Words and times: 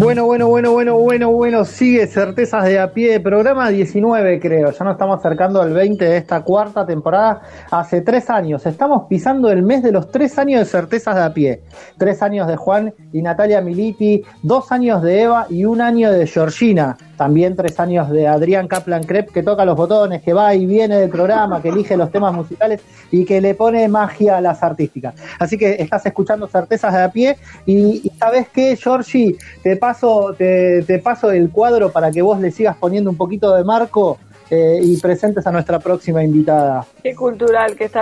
Bueno, 0.00 0.24
bueno, 0.24 0.48
bueno, 0.48 0.72
bueno, 0.72 0.96
bueno, 0.96 1.30
bueno, 1.30 1.64
sigue 1.66 2.06
Certezas 2.06 2.64
de 2.64 2.78
a 2.78 2.92
pie, 2.92 3.20
programa 3.20 3.68
19 3.68 4.40
creo, 4.40 4.70
ya 4.70 4.84
nos 4.84 4.94
estamos 4.94 5.18
acercando 5.18 5.60
al 5.60 5.74
20 5.74 6.02
de 6.02 6.16
esta 6.16 6.42
cuarta 6.42 6.86
temporada, 6.86 7.42
hace 7.70 8.00
tres 8.00 8.30
años, 8.30 8.64
estamos 8.64 9.02
pisando 9.10 9.50
el 9.50 9.62
mes 9.62 9.82
de 9.82 9.92
los 9.92 10.10
tres 10.10 10.38
años 10.38 10.60
de 10.60 10.64
Certezas 10.64 11.16
de 11.16 11.22
a 11.22 11.34
pie, 11.34 11.62
tres 11.98 12.22
años 12.22 12.48
de 12.48 12.56
Juan 12.56 12.94
y 13.12 13.20
Natalia 13.20 13.60
Militi, 13.60 14.22
dos 14.42 14.72
años 14.72 15.02
de 15.02 15.20
Eva 15.20 15.46
y 15.50 15.66
un 15.66 15.82
año 15.82 16.10
de 16.10 16.26
Georgina, 16.26 16.96
también 17.20 17.54
tres 17.54 17.78
años 17.78 18.08
de 18.08 18.26
Adrián 18.26 18.66
Kaplan 18.66 19.04
Krep 19.04 19.30
que 19.30 19.42
toca 19.42 19.66
los 19.66 19.76
botones, 19.76 20.22
que 20.22 20.32
va 20.32 20.54
y 20.54 20.64
viene 20.64 20.96
del 20.96 21.10
programa, 21.10 21.60
que 21.60 21.68
elige 21.68 21.94
los 21.94 22.10
temas 22.10 22.32
musicales 22.32 22.80
y 23.10 23.26
que 23.26 23.42
le 23.42 23.54
pone 23.54 23.86
magia 23.88 24.38
a 24.38 24.40
las 24.40 24.62
artísticas. 24.62 25.14
Así 25.38 25.58
que 25.58 25.76
estás 25.78 26.06
escuchando 26.06 26.46
Certezas 26.46 26.94
de 26.94 27.02
a 27.02 27.12
pie 27.12 27.36
y, 27.66 28.00
y 28.06 28.10
¿sabes 28.18 28.48
qué, 28.48 28.74
Georgie? 28.74 29.36
Te 29.62 29.76
paso, 29.76 30.34
te, 30.34 30.98
paso 31.04 31.30
el 31.30 31.50
cuadro 31.50 31.92
para 31.92 32.10
que 32.10 32.22
vos 32.22 32.40
le 32.40 32.50
sigas 32.50 32.74
poniendo 32.78 33.10
un 33.10 33.18
poquito 33.18 33.54
de 33.54 33.64
marco 33.64 34.16
eh, 34.48 34.80
y 34.82 34.96
presentes 34.96 35.46
a 35.46 35.52
nuestra 35.52 35.78
próxima 35.78 36.24
invitada. 36.24 36.86
Qué 37.02 37.14
cultural 37.14 37.76
que 37.76 37.90
te 37.90 37.98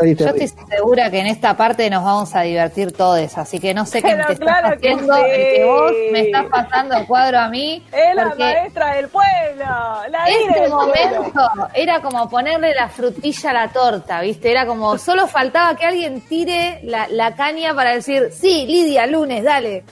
Yo 0.00 0.26
estoy 0.26 0.48
segura 0.68 1.10
que 1.10 1.20
en 1.20 1.26
esta 1.26 1.56
parte 1.56 1.88
nos 1.90 2.02
vamos 2.02 2.34
a 2.34 2.42
divertir 2.42 2.92
todos, 2.92 3.36
así 3.36 3.60
que 3.60 3.74
no 3.74 3.84
sé 3.84 4.00
qué 4.00 4.14
te 4.14 4.36
claro 4.36 4.68
estás 4.68 4.80
que 4.80 4.92
haciendo, 4.92 5.14
sí. 5.14 5.22
el 5.26 5.54
que 5.54 5.64
vos 5.64 5.92
me 6.12 6.20
estás 6.20 6.46
pasando 6.46 6.96
el 6.96 7.06
cuadro 7.06 7.38
a 7.38 7.48
mí, 7.48 7.84
Es 7.92 8.14
la 8.14 8.34
maestra 8.34 8.94
del 8.94 9.08
pueblo. 9.08 9.64
La 10.08 10.24
este 10.26 10.60
del 10.60 10.70
pueblo. 10.70 10.76
momento 10.76 11.42
era 11.74 12.00
como 12.00 12.28
ponerle 12.28 12.74
la 12.74 12.88
frutilla 12.88 13.50
a 13.50 13.52
la 13.52 13.68
torta, 13.68 14.20
¿viste? 14.22 14.50
Era 14.50 14.64
como, 14.66 14.96
solo 14.96 15.26
faltaba 15.26 15.76
que 15.76 15.84
alguien 15.84 16.22
tire 16.22 16.80
la, 16.84 17.06
la 17.08 17.34
caña 17.34 17.74
para 17.74 17.90
decir, 17.90 18.30
sí, 18.32 18.66
Lidia, 18.66 19.06
lunes, 19.06 19.44
dale. 19.44 19.84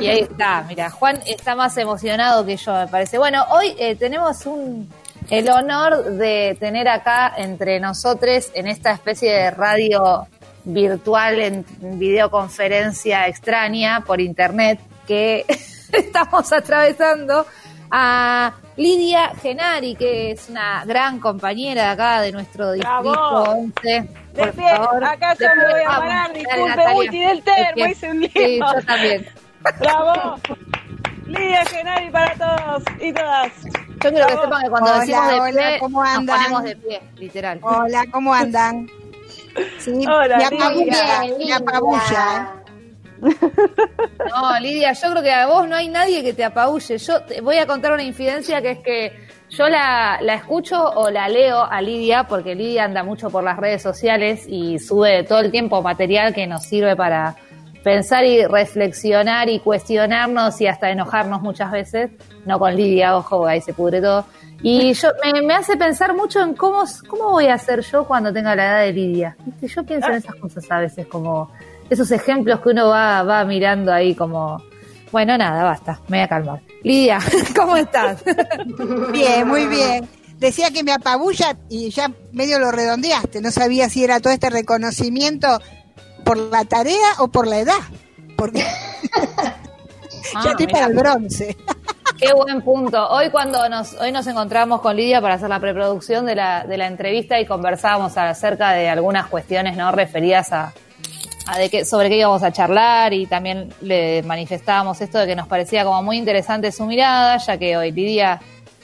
Y 0.00 0.06
ahí 0.06 0.20
está, 0.20 0.64
mira, 0.66 0.88
Juan 0.88 1.20
está 1.26 1.54
más 1.54 1.76
emocionado 1.76 2.46
que 2.46 2.56
yo, 2.56 2.72
me 2.72 2.86
parece. 2.86 3.18
Bueno, 3.18 3.44
hoy 3.50 3.74
eh, 3.78 3.94
tenemos 3.96 4.46
un, 4.46 4.88
el 5.30 5.48
honor 5.50 6.04
de 6.12 6.56
tener 6.60 6.88
acá 6.88 7.32
entre 7.36 7.80
nosotros 7.80 8.50
en 8.54 8.68
esta 8.68 8.92
especie 8.92 9.32
de 9.32 9.50
radio 9.50 10.26
virtual, 10.64 11.38
en 11.40 11.64
videoconferencia 11.98 13.28
extraña 13.28 14.02
por 14.06 14.20
internet 14.20 14.80
que 15.06 15.44
estamos 15.92 16.52
atravesando 16.52 17.46
a 17.90 18.54
Lidia 18.76 19.32
Genari, 19.40 19.94
que 19.94 20.32
es 20.32 20.48
una 20.48 20.84
gran 20.84 21.20
compañera 21.20 21.84
de 21.84 21.88
acá 21.90 22.20
de 22.20 22.32
nuestro 22.32 22.72
distrito 22.72 23.02
Bravo. 23.02 23.42
11. 23.50 24.08
De 24.32 24.52
pie, 24.52 24.76
favor, 24.76 25.04
acá 25.04 25.36
yo 25.38 25.46
me 25.56 25.72
voy 25.72 25.82
a 25.82 25.88
parar. 25.88 26.32
Disculpe. 26.32 26.82
Uti 26.96 27.20
del 27.20 27.36
De 27.36 27.42
termo, 27.42 27.86
hice 27.86 28.10
un 28.10 28.20
lío. 28.20 28.30
Sí, 28.34 28.58
yo 28.58 28.82
también. 28.84 29.26
Bravo. 29.78 30.36
Lidia 31.26 31.64
Genari 31.66 32.10
para 32.10 32.34
todos 32.34 32.82
y 33.00 33.12
todas. 33.12 33.52
Yo 34.04 34.10
quiero 34.10 34.26
que 34.26 34.32
sepan 34.34 34.62
que 34.62 34.70
cuando 34.70 34.90
Hola, 34.90 35.00
decimos 35.00 35.28
de 35.28 35.40
hola, 35.40 35.68
pie, 35.68 35.78
¿cómo 35.80 36.04
nos 36.04 36.14
andan? 36.14 36.36
ponemos 36.36 36.62
de 36.64 36.76
pie, 36.76 37.00
literal. 37.16 37.58
Hola, 37.62 38.04
¿cómo 38.10 38.34
andan? 38.34 38.86
Sí, 39.78 40.06
Hola, 40.06 40.36
me 40.36 40.44
apabulla, 40.44 41.24
me 41.38 41.52
apabulla. 41.54 42.52
No, 43.20 44.60
Lidia, 44.60 44.92
yo 44.92 45.10
creo 45.10 45.22
que 45.22 45.32
a 45.32 45.46
vos 45.46 45.66
no 45.66 45.76
hay 45.76 45.88
nadie 45.88 46.22
que 46.22 46.34
te 46.34 46.44
apabulle. 46.44 46.98
Yo 46.98 47.22
te 47.22 47.40
voy 47.40 47.56
a 47.56 47.66
contar 47.66 47.92
una 47.92 48.02
infidencia 48.02 48.60
que 48.60 48.72
es 48.72 48.78
que 48.80 49.12
yo 49.48 49.68
la, 49.68 50.18
la 50.20 50.34
escucho 50.34 50.82
o 50.82 51.08
la 51.10 51.26
leo 51.28 51.64
a 51.64 51.80
Lidia, 51.80 52.24
porque 52.24 52.54
Lidia 52.54 52.84
anda 52.84 53.04
mucho 53.04 53.30
por 53.30 53.42
las 53.42 53.56
redes 53.56 53.80
sociales 53.80 54.44
y 54.46 54.78
sube 54.78 55.24
todo 55.24 55.40
el 55.40 55.50
tiempo 55.50 55.80
material 55.80 56.34
que 56.34 56.46
nos 56.46 56.64
sirve 56.64 56.94
para 56.96 57.36
pensar 57.84 58.24
y 58.24 58.44
reflexionar 58.46 59.48
y 59.48 59.60
cuestionarnos 59.60 60.60
y 60.60 60.66
hasta 60.66 60.90
enojarnos 60.90 61.42
muchas 61.42 61.70
veces. 61.70 62.10
No 62.46 62.58
con 62.58 62.74
Lidia, 62.74 63.16
ojo, 63.16 63.46
ahí 63.46 63.60
se 63.60 63.74
pudre 63.74 64.00
todo. 64.00 64.24
Y 64.62 64.92
yo 64.94 65.10
me, 65.22 65.42
me 65.42 65.54
hace 65.54 65.76
pensar 65.76 66.14
mucho 66.16 66.40
en 66.42 66.54
cómo, 66.54 66.82
cómo 67.06 67.30
voy 67.30 67.46
a 67.46 67.58
ser 67.58 67.82
yo 67.82 68.04
cuando 68.06 68.32
tenga 68.32 68.56
la 68.56 68.64
edad 68.64 68.80
de 68.80 68.92
Lidia. 68.92 69.36
¿Viste? 69.44 69.68
Yo 69.68 69.84
pienso 69.84 70.08
en 70.08 70.14
esas 70.14 70.34
cosas 70.36 70.64
a 70.70 70.80
veces, 70.80 71.06
como 71.06 71.50
esos 71.90 72.10
ejemplos 72.10 72.60
que 72.60 72.70
uno 72.70 72.88
va, 72.88 73.22
va 73.22 73.44
mirando 73.44 73.92
ahí 73.92 74.14
como... 74.14 74.60
Bueno, 75.12 75.38
nada, 75.38 75.62
basta, 75.62 76.00
me 76.08 76.16
voy 76.16 76.24
a 76.24 76.28
calmar. 76.28 76.60
Lidia, 76.82 77.18
¿cómo 77.56 77.76
estás? 77.76 78.24
Bien, 79.12 79.46
muy 79.46 79.66
bien. 79.66 80.08
Decía 80.38 80.72
que 80.72 80.82
me 80.82 80.92
apabulla 80.92 81.56
y 81.68 81.90
ya 81.90 82.10
medio 82.32 82.58
lo 82.58 82.72
redondeaste. 82.72 83.40
No 83.40 83.52
sabía 83.52 83.88
si 83.88 84.02
era 84.02 84.18
todo 84.18 84.32
este 84.32 84.50
reconocimiento 84.50 85.60
por 86.24 86.38
la 86.38 86.64
tarea 86.64 87.12
o 87.18 87.28
por 87.28 87.46
la 87.46 87.58
edad. 87.58 87.80
Porque 88.36 88.64
Ah, 90.34 90.42
ya 90.44 90.50
estoy 90.52 90.66
para 90.66 90.86
el 90.86 90.94
bronce. 90.94 91.56
Qué 92.18 92.32
buen 92.32 92.62
punto. 92.62 93.08
Hoy 93.08 93.30
cuando 93.30 93.68
nos, 93.68 93.94
hoy 93.94 94.12
nos 94.12 94.26
encontramos 94.26 94.80
con 94.80 94.96
Lidia 94.96 95.20
para 95.20 95.34
hacer 95.34 95.48
la 95.48 95.60
preproducción 95.60 96.26
de 96.26 96.36
la, 96.36 96.64
de 96.64 96.76
la 96.76 96.86
entrevista 96.86 97.40
y 97.40 97.46
conversábamos 97.46 98.16
acerca 98.16 98.72
de 98.72 98.88
algunas 98.88 99.26
cuestiones 99.26 99.76
no 99.76 99.90
referidas 99.92 100.52
a, 100.52 100.72
a 101.46 101.58
de 101.58 101.68
qué, 101.68 101.84
sobre 101.84 102.08
qué 102.08 102.18
íbamos 102.18 102.42
a 102.42 102.52
charlar 102.52 103.12
y 103.12 103.26
también 103.26 103.72
le 103.80 104.22
manifestábamos 104.22 105.00
esto 105.00 105.18
de 105.18 105.26
que 105.26 105.36
nos 105.36 105.48
parecía 105.48 105.84
como 105.84 106.02
muy 106.02 106.16
interesante 106.16 106.70
su 106.72 106.86
mirada, 106.86 107.36
ya 107.38 107.58
que 107.58 107.76
hoy 107.76 107.90
Lidia 107.90 108.40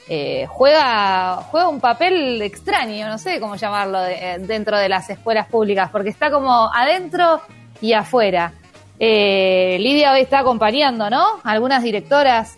eh, 0.09 0.45
juega, 0.49 1.37
juega 1.51 1.67
un 1.69 1.79
papel 1.79 2.41
extraño, 2.41 3.07
no 3.07 3.17
sé 3.17 3.39
cómo 3.39 3.55
llamarlo, 3.55 4.01
de- 4.01 4.13
eh, 4.33 4.39
dentro 4.39 4.77
de 4.77 4.89
las 4.89 5.09
escuelas 5.09 5.47
públicas, 5.47 5.89
porque 5.91 6.09
está 6.09 6.29
como 6.31 6.71
adentro 6.73 7.41
y 7.81 7.93
afuera. 7.93 8.53
Eh, 8.99 9.77
Lidia 9.79 10.11
hoy 10.13 10.21
está 10.21 10.39
acompañando, 10.39 11.09
¿no? 11.09 11.25
Algunas 11.43 11.81
directoras 11.83 12.57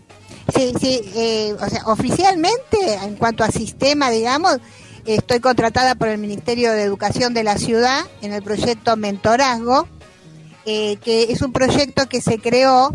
Sí, 0.54 0.74
sí, 0.80 1.02
eh, 1.16 1.54
o 1.60 1.70
sea, 1.70 1.84
oficialmente, 1.86 2.78
en 3.04 3.16
cuanto 3.16 3.44
a 3.46 3.48
sistema, 3.48 4.10
digamos, 4.10 4.58
estoy 5.06 5.40
contratada 5.40 5.96
por 5.96 6.10
el 6.10 6.18
Ministerio 6.18 6.74
de 6.74 6.84
Educación 6.84 7.34
de 7.34 7.44
la 7.44 7.58
ciudad 7.58 8.02
en 8.22 8.34
el 8.34 8.44
proyecto 8.44 8.96
Mentorazgo, 8.98 9.88
eh, 10.66 10.98
que 10.98 11.24
es 11.32 11.42
un 11.42 11.54
proyecto 11.54 12.08
que 12.10 12.22
se 12.22 12.40
creó 12.40 12.94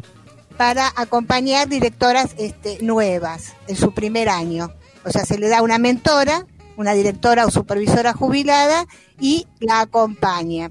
para 0.59 0.93
acompañar 0.97 1.69
directoras 1.69 2.35
este, 2.37 2.79
nuevas 2.83 3.55
en 3.67 3.77
su 3.77 3.95
primer 3.95 4.29
año. 4.29 4.75
O 5.05 5.11
sea, 5.11 5.25
se 5.25 5.39
le 5.39 5.49
da 5.49 5.63
una 5.63 5.79
mentora, 5.79 6.47
una 6.77 6.93
directora 6.93 7.47
o 7.47 7.51
supervisora 7.51 8.13
jubilada 8.13 8.87
y 9.19 9.47
la 9.61 9.81
acompaña 9.81 10.69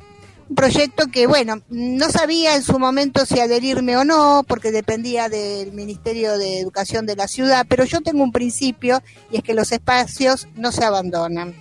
un 0.50 0.56
proyecto 0.56 1.08
que, 1.08 1.28
bueno, 1.28 1.62
no 1.70 2.10
sabía 2.10 2.56
en 2.56 2.64
su 2.64 2.80
momento 2.80 3.26
si 3.26 3.40
adherirme 3.40 3.98
o 3.98 4.06
no, 4.06 4.46
porque 4.48 4.72
dependía 4.72 5.28
del 5.30 5.74
Ministerio 5.74 6.38
de 6.38 6.60
Educación 6.60 7.06
de 7.06 7.16
la 7.16 7.28
ciudad, 7.28 7.66
pero 7.68 7.84
yo 7.84 8.02
tengo 8.02 8.24
un 8.24 8.32
principio 8.32 9.02
y 9.30 9.38
es 9.38 9.44
que 9.44 9.54
los 9.54 9.72
espacios 9.72 10.48
no 10.56 10.72
se 10.72 10.86
abandonan. 10.86 11.54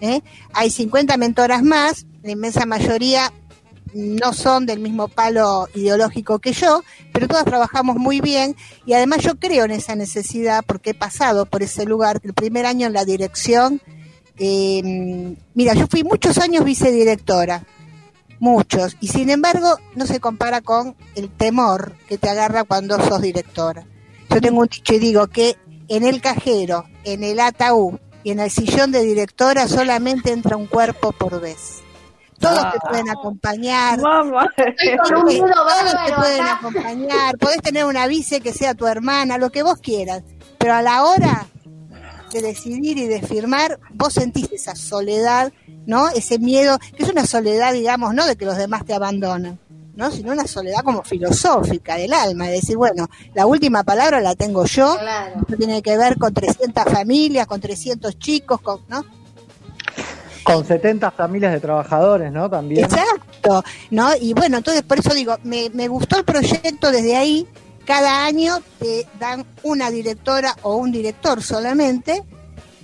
¿eh? 0.00 0.20
Hay 0.52 0.70
50 0.70 1.16
mentoras 1.16 1.62
más, 1.62 2.06
la 2.22 2.30
inmensa 2.30 2.64
mayoría 2.64 3.32
no 3.96 4.34
son 4.34 4.66
del 4.66 4.80
mismo 4.80 5.08
palo 5.08 5.68
ideológico 5.74 6.38
que 6.38 6.52
yo, 6.52 6.82
pero 7.12 7.28
todas 7.28 7.46
trabajamos 7.46 7.96
muy 7.96 8.20
bien 8.20 8.54
y 8.84 8.92
además 8.92 9.22
yo 9.22 9.36
creo 9.36 9.64
en 9.64 9.70
esa 9.70 9.96
necesidad 9.96 10.62
porque 10.66 10.90
he 10.90 10.94
pasado 10.94 11.46
por 11.46 11.62
ese 11.62 11.86
lugar, 11.86 12.20
el 12.22 12.34
primer 12.34 12.66
año 12.66 12.86
en 12.86 12.92
la 12.92 13.06
dirección. 13.06 13.80
eh, 14.38 15.34
mira, 15.54 15.72
yo 15.72 15.86
fui 15.86 16.04
muchos 16.04 16.36
años 16.36 16.62
vicedirectora, 16.62 17.64
muchos, 18.38 18.98
y 19.00 19.08
sin 19.08 19.30
embargo 19.30 19.78
no 19.94 20.06
se 20.06 20.20
compara 20.20 20.60
con 20.60 20.94
el 21.14 21.30
temor 21.30 21.96
que 22.06 22.18
te 22.18 22.28
agarra 22.28 22.64
cuando 22.64 23.02
sos 23.02 23.22
directora. 23.22 23.86
Yo 24.28 24.40
tengo 24.42 24.60
un 24.60 24.66
dicho 24.66 24.92
y 24.92 24.98
digo 24.98 25.26
que 25.28 25.56
en 25.88 26.04
el 26.04 26.20
cajero, 26.20 26.84
en 27.04 27.24
el 27.24 27.40
ataúd 27.40 27.94
y 28.24 28.32
en 28.32 28.40
el 28.40 28.50
sillón 28.50 28.92
de 28.92 29.02
directora 29.02 29.68
solamente 29.68 30.32
entra 30.32 30.58
un 30.58 30.66
cuerpo 30.66 31.12
por 31.12 31.40
vez. 31.40 31.85
Todos 32.38 32.60
te 32.72 32.78
Ah. 32.78 32.88
pueden 32.90 33.08
acompañar, 33.08 33.98
Mamá. 34.00 34.48
con 34.56 35.16
un 35.16 35.50
todos 35.50 36.04
te 36.06 36.12
pueden 36.14 36.42
acá. 36.42 36.58
acompañar, 36.60 37.38
podés 37.38 37.62
tener 37.62 37.84
una 37.86 38.06
vice 38.06 38.40
que 38.40 38.52
sea 38.52 38.74
tu 38.74 38.86
hermana, 38.86 39.38
lo 39.38 39.50
que 39.50 39.62
vos 39.62 39.78
quieras, 39.80 40.22
pero 40.58 40.74
a 40.74 40.82
la 40.82 41.04
hora 41.04 41.46
de 42.32 42.42
decidir 42.42 42.98
y 42.98 43.06
de 43.06 43.22
firmar, 43.22 43.78
vos 43.94 44.12
sentís 44.12 44.50
esa 44.52 44.74
soledad, 44.74 45.52
¿no? 45.86 46.08
Ese 46.08 46.38
miedo, 46.38 46.78
que 46.96 47.04
es 47.04 47.08
una 47.08 47.24
soledad, 47.26 47.72
digamos, 47.72 48.12
no 48.14 48.26
de 48.26 48.36
que 48.36 48.44
los 48.44 48.56
demás 48.58 48.84
te 48.84 48.92
abandonan, 48.92 49.58
¿no? 49.94 50.10
Sino 50.10 50.32
una 50.32 50.46
soledad 50.46 50.80
como 50.82 51.02
filosófica 51.04 51.96
del 51.96 52.12
alma, 52.12 52.46
de 52.46 52.52
decir, 52.54 52.76
bueno, 52.76 53.08
la 53.34 53.46
última 53.46 53.84
palabra 53.84 54.20
la 54.20 54.34
tengo 54.34 54.66
yo, 54.66 54.98
Claro. 54.98 55.40
esto 55.40 55.56
tiene 55.56 55.80
que 55.82 55.96
ver 55.96 56.18
con 56.18 56.34
300 56.34 56.84
familias, 56.84 57.46
con 57.46 57.60
300 57.60 58.18
chicos, 58.18 58.60
con, 58.60 58.80
¿no? 58.88 59.04
Con 60.46 60.64
70 60.64 61.10
familias 61.10 61.52
de 61.52 61.60
trabajadores, 61.60 62.32
¿no? 62.32 62.48
También. 62.48 62.84
Exacto, 62.84 63.64
¿no? 63.90 64.10
Y 64.20 64.32
bueno, 64.32 64.58
entonces 64.58 64.82
por 64.82 64.98
eso 64.98 65.12
digo, 65.12 65.36
me, 65.42 65.70
me 65.70 65.88
gustó 65.88 66.18
el 66.18 66.24
proyecto 66.24 66.90
desde 66.90 67.16
ahí. 67.16 67.46
Cada 67.84 68.24
año 68.24 68.58
te 68.78 69.06
dan 69.18 69.44
una 69.62 69.90
directora 69.90 70.56
o 70.62 70.76
un 70.76 70.92
director 70.92 71.42
solamente. 71.42 72.22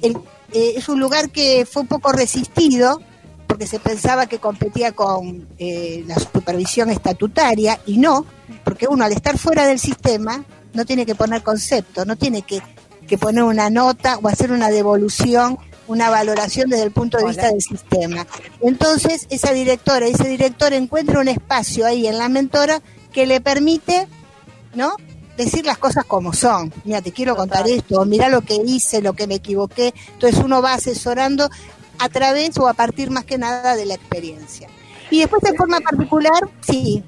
El 0.00 0.16
eh, 0.52 0.74
es 0.76 0.88
un 0.88 1.00
lugar 1.00 1.30
que 1.30 1.66
fue 1.66 1.82
un 1.82 1.88
poco 1.88 2.12
resistido 2.12 3.00
porque 3.46 3.66
se 3.66 3.78
pensaba 3.78 4.26
que 4.26 4.38
competía 4.38 4.92
con 4.92 5.48
eh, 5.58 6.04
la 6.06 6.16
supervisión 6.16 6.90
estatutaria 6.90 7.78
y 7.86 7.98
no, 7.98 8.26
porque 8.64 8.86
uno 8.86 9.04
al 9.04 9.12
estar 9.12 9.38
fuera 9.38 9.66
del 9.66 9.78
sistema 9.78 10.44
no 10.74 10.84
tiene 10.84 11.06
que 11.06 11.14
poner 11.14 11.42
concepto, 11.42 12.04
no 12.04 12.16
tiene 12.16 12.42
que, 12.42 12.62
que 13.06 13.18
poner 13.18 13.44
una 13.44 13.70
nota 13.70 14.18
o 14.22 14.28
hacer 14.28 14.52
una 14.52 14.68
devolución, 14.68 15.58
una 15.92 16.10
valoración 16.10 16.70
desde 16.70 16.84
el 16.84 16.90
punto 16.90 17.18
de 17.18 17.26
vista 17.26 17.48
del 17.48 17.60
sistema. 17.60 18.26
Entonces, 18.60 19.26
esa 19.30 19.52
directora, 19.52 20.06
ese 20.06 20.28
director 20.28 20.72
encuentra 20.72 21.20
un 21.20 21.28
espacio 21.28 21.86
ahí 21.86 22.06
en 22.06 22.18
la 22.18 22.28
mentora 22.28 22.82
que 23.12 23.26
le 23.26 23.40
permite, 23.40 24.08
¿no? 24.74 24.96
decir 25.36 25.64
las 25.64 25.78
cosas 25.78 26.04
como 26.04 26.32
son. 26.32 26.72
Mira, 26.84 27.00
te 27.00 27.12
quiero 27.12 27.36
contar 27.36 27.66
esto, 27.68 28.04
mira 28.04 28.28
lo 28.28 28.42
que 28.42 28.56
hice, 28.64 29.00
lo 29.00 29.14
que 29.14 29.26
me 29.26 29.36
equivoqué. 29.36 29.94
Entonces 30.12 30.42
uno 30.44 30.62
va 30.62 30.74
asesorando 30.74 31.50
a 31.98 32.08
través 32.08 32.56
o 32.58 32.68
a 32.68 32.74
partir 32.74 33.10
más 33.10 33.24
que 33.24 33.38
nada 33.38 33.76
de 33.76 33.86
la 33.86 33.94
experiencia. 33.94 34.68
Y 35.12 35.18
después 35.18 35.42
de 35.42 35.52
forma 35.54 35.78
particular, 35.80 36.48
sí, 36.62 37.04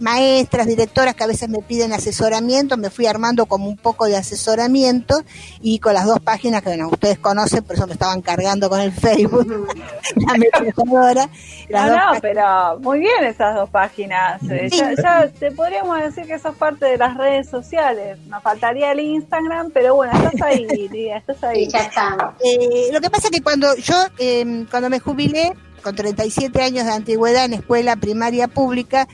maestras, 0.00 0.66
directoras 0.66 1.14
que 1.14 1.24
a 1.24 1.26
veces 1.26 1.50
me 1.50 1.58
piden 1.58 1.92
asesoramiento, 1.92 2.78
me 2.78 2.88
fui 2.88 3.04
armando 3.04 3.44
como 3.44 3.68
un 3.68 3.76
poco 3.76 4.06
de 4.06 4.16
asesoramiento 4.16 5.22
y 5.60 5.78
con 5.78 5.92
las 5.92 6.06
dos 6.06 6.20
páginas 6.20 6.62
que 6.62 6.70
bueno, 6.70 6.88
ustedes 6.88 7.18
conocen, 7.18 7.64
por 7.64 7.76
eso 7.76 7.86
me 7.86 7.92
estaban 7.92 8.22
cargando 8.22 8.70
con 8.70 8.80
el 8.80 8.92
Facebook, 8.92 9.46
la 10.16 10.38
metodora. 10.38 11.28
No, 11.68 11.86
no, 11.86 12.20
pero 12.22 12.78
muy 12.80 13.00
bien 13.00 13.22
esas 13.24 13.54
dos 13.54 13.68
páginas. 13.68 14.40
Eh, 14.50 14.70
ya, 14.70 15.28
te 15.28 15.50
podríamos 15.50 16.00
decir 16.00 16.24
que 16.24 16.38
sos 16.38 16.56
parte 16.56 16.86
de 16.86 16.96
las 16.96 17.14
redes 17.18 17.46
sociales. 17.50 18.18
Nos 18.28 18.42
faltaría 18.42 18.92
el 18.92 19.00
Instagram, 19.00 19.70
pero 19.74 19.96
bueno, 19.96 20.14
estás 20.14 20.40
ahí, 20.40 20.66
estás 21.14 21.44
ahí. 21.44 21.68
ya 21.68 21.80
está. 21.80 22.34
Eh, 22.42 22.88
lo 22.90 23.02
que 23.02 23.10
pasa 23.10 23.28
es 23.28 23.32
que 23.32 23.42
cuando 23.42 23.76
yo, 23.76 24.06
eh, 24.18 24.64
cuando 24.70 24.88
me 24.88 24.98
jubilé, 24.98 25.52
con 25.82 25.94
37 25.94 26.62
años 26.62 26.84
de 26.84 26.92
antigüedad 26.92 27.44
en 27.44 27.54
escuela 27.54 27.96
primaria 27.96 28.48
pública, 28.48 29.08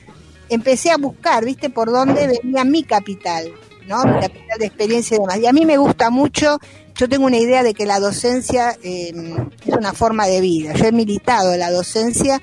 empecé 0.49 0.91
a 0.91 0.97
buscar, 0.97 1.45
¿viste? 1.45 1.69
Por 1.69 1.91
dónde 1.91 2.27
venía 2.27 2.63
mi 2.63 2.83
capital, 2.83 3.51
¿no? 3.87 4.03
Mi 4.03 4.19
capital 4.19 4.59
de 4.59 4.65
experiencia 4.65 5.15
y 5.15 5.19
demás. 5.19 5.37
Y 5.39 5.47
a 5.47 5.53
mí 5.53 5.65
me 5.65 5.77
gusta 5.77 6.09
mucho, 6.09 6.59
yo 6.95 7.09
tengo 7.09 7.25
una 7.25 7.37
idea 7.37 7.63
de 7.63 7.73
que 7.73 7.85
la 7.85 7.99
docencia 7.99 8.77
em, 8.81 9.49
es 9.65 9.75
una 9.75 9.93
forma 9.93 10.27
de 10.27 10.41
vida. 10.41 10.73
Yo 10.73 10.85
he 10.85 10.91
militado 10.91 11.55
la 11.57 11.71
docencia 11.71 12.41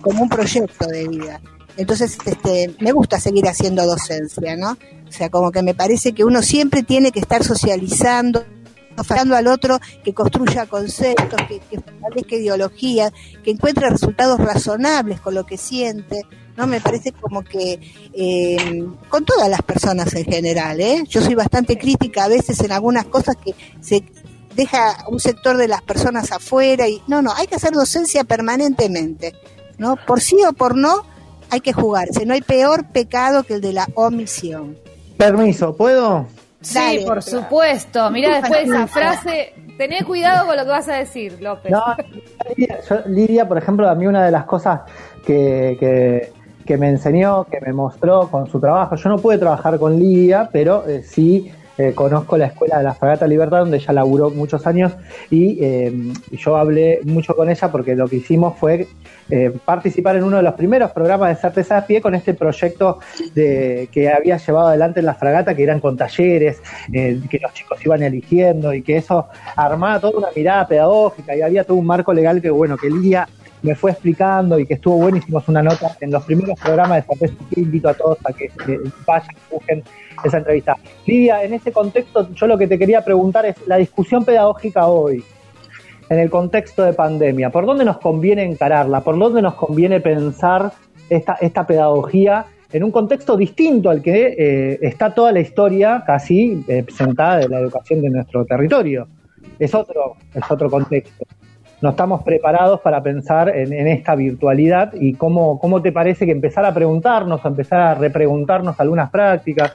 como 0.00 0.22
un 0.22 0.28
proyecto 0.28 0.86
de 0.86 1.08
vida. 1.08 1.40
Entonces, 1.76 2.18
este, 2.26 2.74
me 2.80 2.92
gusta 2.92 3.18
seguir 3.18 3.48
haciendo 3.48 3.86
docencia, 3.86 4.56
¿no? 4.56 4.72
O 5.08 5.12
sea, 5.12 5.30
como 5.30 5.50
que 5.52 5.62
me 5.62 5.74
parece 5.74 6.12
que 6.12 6.24
uno 6.24 6.42
siempre 6.42 6.82
tiene 6.82 7.12
que 7.12 7.20
estar 7.20 7.44
socializando, 7.44 8.44
ofreciendo 8.96 9.36
al 9.36 9.46
otro 9.46 9.78
que 10.04 10.12
construya 10.12 10.66
conceptos, 10.66 11.40
que, 11.48 11.60
que 11.60 11.76
establezca 11.76 12.36
ideologías, 12.36 13.12
que 13.42 13.50
encuentre 13.50 13.88
resultados 13.90 14.38
razonables 14.38 15.20
con 15.20 15.34
lo 15.34 15.44
que 15.44 15.56
siente. 15.56 16.22
¿no? 16.56 16.66
Me 16.66 16.80
parece 16.80 17.12
como 17.12 17.42
que 17.42 17.80
eh, 18.12 18.84
con 19.08 19.24
todas 19.24 19.48
las 19.48 19.62
personas 19.62 20.14
en 20.14 20.24
general, 20.24 20.80
¿eh? 20.80 21.04
Yo 21.08 21.22
soy 21.22 21.34
bastante 21.34 21.78
crítica 21.78 22.24
a 22.24 22.28
veces 22.28 22.60
en 22.60 22.72
algunas 22.72 23.06
cosas 23.06 23.36
que 23.36 23.54
se 23.80 24.04
deja 24.54 25.04
un 25.08 25.20
sector 25.20 25.56
de 25.56 25.68
las 25.68 25.82
personas 25.82 26.30
afuera 26.30 26.88
y 26.88 27.02
no, 27.06 27.22
no, 27.22 27.32
hay 27.32 27.46
que 27.46 27.54
hacer 27.54 27.72
docencia 27.72 28.24
permanentemente, 28.24 29.34
¿no? 29.78 29.96
Por 30.06 30.20
sí 30.20 30.36
o 30.48 30.52
por 30.52 30.76
no, 30.76 31.02
hay 31.50 31.60
que 31.60 31.72
jugarse, 31.72 32.26
no 32.26 32.34
hay 32.34 32.42
peor 32.42 32.88
pecado 32.88 33.44
que 33.44 33.54
el 33.54 33.60
de 33.60 33.72
la 33.72 33.88
omisión. 33.94 34.78
Permiso, 35.16 35.74
¿puedo? 35.76 36.26
Sí, 36.62 37.04
por 37.06 37.22
supuesto. 37.22 38.10
Mira 38.10 38.36
después 38.40 38.68
esa 38.68 38.86
frase, 38.86 39.54
tené 39.76 40.04
cuidado 40.04 40.46
con 40.46 40.56
lo 40.56 40.62
que 40.62 40.70
vas 40.70 40.88
a 40.88 40.94
decir, 40.94 41.40
López. 41.40 41.70
No, 41.70 41.82
Lidia, 43.06 43.46
por 43.46 43.58
ejemplo, 43.58 43.88
a 43.88 43.94
mí 43.94 44.06
una 44.06 44.24
de 44.24 44.30
las 44.30 44.44
cosas 44.44 44.80
que, 45.26 46.32
que 46.64 46.76
me 46.76 46.88
enseñó, 46.88 47.44
que 47.44 47.60
me 47.60 47.72
mostró 47.72 48.28
con 48.28 48.46
su 48.48 48.60
trabajo. 48.60 48.96
Yo 48.96 49.08
no 49.08 49.18
pude 49.18 49.38
trabajar 49.38 49.78
con 49.78 49.98
Lidia, 49.98 50.48
pero 50.50 50.88
eh, 50.88 51.02
sí 51.02 51.52
eh, 51.78 51.92
conozco 51.94 52.36
la 52.36 52.46
escuela 52.46 52.78
de 52.78 52.84
la 52.84 52.94
Fragata 52.94 53.26
Libertad, 53.26 53.60
donde 53.60 53.78
ella 53.78 53.92
laburó 53.92 54.30
muchos 54.30 54.66
años, 54.66 54.92
y 55.30 55.58
eh, 55.62 56.12
yo 56.32 56.56
hablé 56.56 57.00
mucho 57.04 57.34
con 57.34 57.50
ella 57.50 57.70
porque 57.70 57.94
lo 57.94 58.08
que 58.08 58.16
hicimos 58.16 58.58
fue 58.58 58.88
participar 59.64 60.16
en 60.16 60.24
uno 60.24 60.36
de 60.36 60.42
los 60.42 60.52
primeros 60.54 60.90
programas 60.90 61.30
de 61.30 61.36
Certeza 61.40 61.76
de 61.76 61.82
Pie 61.86 62.02
con 62.02 62.14
este 62.14 62.34
proyecto 62.34 62.98
de, 63.34 63.88
que 63.90 64.12
había 64.12 64.36
llevado 64.36 64.68
adelante 64.68 65.00
en 65.00 65.06
la 65.06 65.14
Fragata, 65.14 65.54
que 65.54 65.62
eran 65.62 65.80
con 65.80 65.96
talleres, 65.96 66.60
que 66.92 67.38
los 67.40 67.54
chicos 67.54 67.78
iban 67.82 68.02
eligiendo 68.02 68.74
y 68.74 68.82
que 68.82 68.98
eso 68.98 69.28
armaba 69.56 70.00
toda 70.00 70.18
una 70.18 70.28
mirada 70.36 70.68
pedagógica 70.68 71.34
y 71.34 71.40
había 71.40 71.64
todo 71.64 71.78
un 71.78 71.86
marco 71.86 72.12
legal 72.12 72.42
que, 72.42 72.50
bueno, 72.50 72.76
que 72.76 72.90
Lidia 72.90 73.26
me 73.62 73.74
fue 73.74 73.92
explicando 73.92 74.58
y 74.58 74.66
que 74.66 74.74
estuvo 74.74 74.96
bueno, 74.96 75.16
hicimos 75.16 75.48
una 75.48 75.62
nota 75.62 75.96
en 76.00 76.10
los 76.10 76.24
primeros 76.24 76.58
programas 76.60 77.04
de 77.06 77.30
que 77.54 77.60
invito 77.60 77.88
a 77.88 77.94
todos 77.94 78.18
a 78.24 78.32
que, 78.32 78.50
vayan 79.06 79.30
y 79.30 79.54
busquen 79.54 79.82
esa 80.24 80.38
entrevista. 80.38 80.76
Lidia, 81.06 81.42
en 81.44 81.54
ese 81.54 81.72
contexto 81.72 82.28
yo 82.34 82.46
lo 82.46 82.58
que 82.58 82.66
te 82.66 82.78
quería 82.78 83.04
preguntar 83.04 83.46
es 83.46 83.56
la 83.66 83.76
discusión 83.76 84.24
pedagógica 84.24 84.86
hoy, 84.86 85.24
en 86.08 86.18
el 86.18 86.30
contexto 86.30 86.82
de 86.82 86.92
pandemia, 86.92 87.50
¿por 87.50 87.64
dónde 87.64 87.84
nos 87.84 87.98
conviene 87.98 88.44
encararla? 88.44 89.00
¿Por 89.00 89.18
dónde 89.18 89.40
nos 89.40 89.54
conviene 89.54 90.00
pensar 90.00 90.72
esta, 91.08 91.34
esta 91.40 91.66
pedagogía 91.66 92.44
en 92.72 92.84
un 92.84 92.90
contexto 92.90 93.36
distinto 93.36 93.88
al 93.88 94.02
que 94.02 94.34
eh, 94.38 94.78
está 94.82 95.14
toda 95.14 95.32
la 95.32 95.40
historia 95.40 96.02
casi 96.06 96.64
eh, 96.68 96.82
presentada 96.82 97.38
de 97.38 97.48
la 97.48 97.60
educación 97.60 98.02
de 98.02 98.10
nuestro 98.10 98.44
territorio? 98.44 99.08
Es 99.58 99.74
otro, 99.74 100.16
es 100.34 100.50
otro 100.50 100.68
contexto 100.68 101.24
no 101.82 101.90
estamos 101.90 102.22
preparados 102.22 102.80
para 102.80 103.02
pensar 103.02 103.48
en, 103.54 103.72
esta 103.88 104.14
virtualidad 104.14 104.92
y 104.94 105.14
cómo, 105.14 105.58
cómo 105.58 105.82
te 105.82 105.90
parece 105.90 106.24
que 106.24 106.32
empezar 106.32 106.64
a 106.64 106.72
preguntarnos, 106.72 107.44
a 107.44 107.48
empezar 107.48 107.80
a 107.80 107.94
repreguntarnos 107.94 108.78
algunas 108.78 109.10
prácticas. 109.10 109.74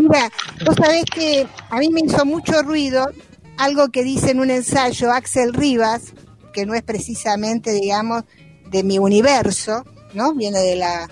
Mira, 0.00 0.32
vos 0.64 0.76
sabés 0.76 1.04
que 1.04 1.46
a 1.68 1.78
mí 1.78 1.90
me 1.90 2.00
hizo 2.00 2.24
mucho 2.24 2.62
ruido 2.62 3.06
algo 3.58 3.88
que 3.90 4.02
dice 4.02 4.30
en 4.30 4.40
un 4.40 4.50
ensayo 4.50 5.12
Axel 5.12 5.52
Rivas, 5.52 6.14
que 6.54 6.64
no 6.64 6.72
es 6.72 6.82
precisamente, 6.82 7.72
digamos, 7.72 8.24
de 8.70 8.82
mi 8.82 8.98
universo, 8.98 9.84
¿no? 10.14 10.32
Viene 10.32 10.60
de 10.60 10.76
la 10.76 11.06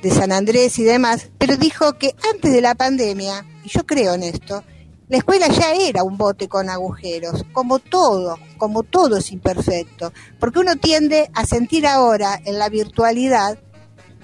de 0.00 0.10
San 0.10 0.32
Andrés 0.32 0.78
y 0.78 0.84
demás, 0.84 1.28
pero 1.36 1.58
dijo 1.58 1.98
que 1.98 2.14
antes 2.32 2.52
de 2.52 2.62
la 2.62 2.74
pandemia, 2.74 3.44
y 3.62 3.68
yo 3.68 3.84
creo 3.84 4.14
en 4.14 4.22
esto, 4.22 4.64
la 5.08 5.18
escuela 5.18 5.48
ya 5.48 5.74
era 5.74 6.02
un 6.02 6.16
bote 6.16 6.48
con 6.48 6.70
agujeros, 6.70 7.44
como 7.52 7.80
todo, 7.80 8.38
como 8.56 8.82
todo 8.82 9.18
es 9.18 9.30
imperfecto, 9.30 10.10
porque 10.40 10.60
uno 10.60 10.76
tiende 10.76 11.30
a 11.34 11.44
sentir 11.44 11.86
ahora 11.86 12.40
en 12.46 12.58
la 12.58 12.70
virtualidad 12.70 13.58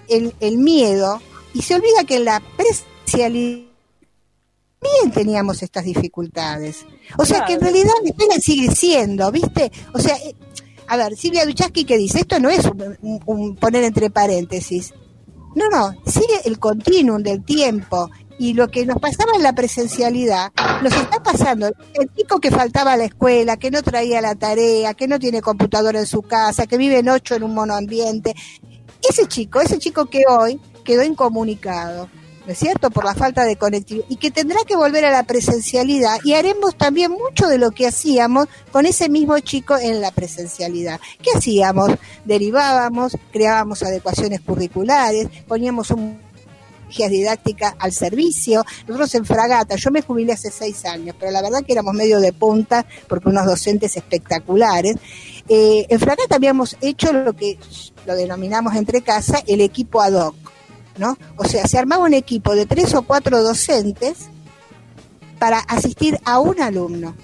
el, 0.08 0.34
el 0.40 0.56
miedo 0.56 1.20
y 1.52 1.60
se 1.60 1.74
olvida 1.74 2.04
que 2.06 2.16
en 2.16 2.24
la 2.24 2.42
presencialidad 2.56 3.71
también 4.82 5.12
teníamos 5.12 5.62
estas 5.62 5.84
dificultades. 5.84 6.86
O 7.16 7.24
sea 7.24 7.44
que 7.44 7.54
en 7.54 7.60
realidad 7.60 7.92
la 8.02 8.10
escuela 8.10 8.34
sigue 8.40 8.70
siendo, 8.74 9.30
¿viste? 9.30 9.70
O 9.94 9.98
sea, 9.98 10.16
eh, 10.16 10.34
a 10.88 10.96
ver, 10.96 11.16
Silvia 11.16 11.46
Duchaski 11.46 11.84
que 11.84 11.96
dice, 11.96 12.20
esto 12.20 12.40
no 12.40 12.50
es 12.50 12.68
un 13.00 13.56
poner 13.56 13.84
entre 13.84 14.10
paréntesis. 14.10 14.92
No, 15.54 15.68
no, 15.68 15.94
sigue 16.06 16.40
el 16.44 16.58
continuum 16.58 17.22
del 17.22 17.44
tiempo 17.44 18.10
y 18.38 18.54
lo 18.54 18.68
que 18.68 18.86
nos 18.86 18.98
pasaba 18.98 19.32
en 19.36 19.42
la 19.42 19.52
presencialidad 19.52 20.50
nos 20.82 20.92
está 20.92 21.22
pasando. 21.22 21.66
El 21.94 22.12
chico 22.14 22.40
que 22.40 22.50
faltaba 22.50 22.94
a 22.94 22.96
la 22.96 23.04
escuela, 23.04 23.56
que 23.56 23.70
no 23.70 23.82
traía 23.82 24.20
la 24.20 24.34
tarea, 24.34 24.94
que 24.94 25.06
no 25.06 25.18
tiene 25.18 25.42
computadora 25.42 26.00
en 26.00 26.06
su 26.06 26.22
casa, 26.22 26.66
que 26.66 26.78
vive 26.78 26.98
en 26.98 27.08
ocho 27.08 27.34
en 27.34 27.42
un 27.42 27.54
monoambiente, 27.54 28.34
ese 29.08 29.26
chico, 29.26 29.60
ese 29.60 29.78
chico 29.78 30.06
que 30.06 30.22
hoy 30.28 30.60
quedó 30.84 31.02
incomunicado, 31.02 32.08
¿no 32.46 32.52
es 32.52 32.58
cierto? 32.58 32.90
Por 32.90 33.04
la 33.04 33.14
falta 33.14 33.44
de 33.44 33.56
conectividad 33.56 34.06
y 34.08 34.16
que 34.16 34.30
tendrá 34.30 34.58
que 34.66 34.76
volver 34.76 35.04
a 35.04 35.10
la 35.10 35.22
presencialidad 35.22 36.18
y 36.24 36.34
haremos 36.34 36.76
también 36.76 37.12
mucho 37.12 37.46
de 37.46 37.58
lo 37.58 37.70
que 37.70 37.86
hacíamos 37.86 38.46
con 38.70 38.86
ese 38.86 39.08
mismo 39.08 39.38
chico 39.40 39.76
en 39.78 40.00
la 40.00 40.10
presencialidad. 40.10 41.00
¿Qué 41.20 41.30
hacíamos? 41.36 41.90
Derivábamos, 42.24 43.16
creábamos 43.32 43.82
adecuaciones 43.82 44.40
curriculares, 44.40 45.28
poníamos 45.46 45.90
un 45.90 46.18
didáctica 47.08 47.74
al 47.78 47.92
servicio. 47.92 48.64
Nosotros 48.86 49.14
en 49.14 49.24
Fragata, 49.24 49.76
yo 49.76 49.90
me 49.90 50.02
jubilé 50.02 50.32
hace 50.32 50.50
seis 50.50 50.84
años, 50.84 51.16
pero 51.18 51.32
la 51.32 51.42
verdad 51.42 51.64
que 51.64 51.72
éramos 51.72 51.94
medio 51.94 52.20
de 52.20 52.32
punta 52.32 52.86
porque 53.08 53.28
unos 53.28 53.46
docentes 53.46 53.96
espectaculares. 53.96 54.96
Eh, 55.48 55.86
en 55.88 55.98
Fragata 55.98 56.36
habíamos 56.36 56.76
hecho 56.80 57.12
lo 57.12 57.32
que 57.32 57.58
lo 58.06 58.14
denominamos 58.14 58.74
entre 58.74 59.02
casa 59.02 59.42
el 59.46 59.60
equipo 59.60 60.00
ad 60.00 60.14
hoc, 60.14 60.34
¿no? 60.96 61.16
O 61.36 61.44
sea, 61.44 61.66
se 61.66 61.78
armaba 61.78 62.04
un 62.04 62.14
equipo 62.14 62.54
de 62.54 62.66
tres 62.66 62.94
o 62.94 63.02
cuatro 63.02 63.42
docentes 63.42 64.28
para 65.38 65.58
asistir 65.58 66.18
a 66.24 66.38
un 66.38 66.60
alumno. 66.60 67.14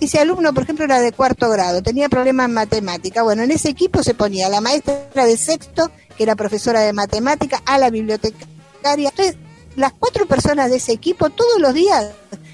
Ese 0.00 0.18
alumno, 0.18 0.54
por 0.54 0.62
ejemplo, 0.62 0.86
era 0.86 1.00
de 1.00 1.12
cuarto 1.12 1.50
grado, 1.50 1.82
tenía 1.82 2.08
problemas 2.08 2.46
en 2.46 2.54
matemática. 2.54 3.22
Bueno, 3.22 3.42
en 3.42 3.50
ese 3.50 3.68
equipo 3.68 4.02
se 4.02 4.14
ponía 4.14 4.48
la 4.48 4.62
maestra 4.62 5.26
de 5.26 5.36
sexto, 5.36 5.90
que 6.16 6.22
era 6.22 6.36
profesora 6.36 6.80
de 6.80 6.92
matemática, 6.94 7.62
a 7.66 7.76
la 7.78 7.90
biblioteca 7.90 8.46
entonces, 8.82 9.36
las 9.76 9.92
cuatro 9.92 10.26
personas 10.26 10.70
de 10.70 10.76
ese 10.76 10.92
equipo 10.92 11.30
todos 11.30 11.60
los 11.60 11.74
días 11.74 12.10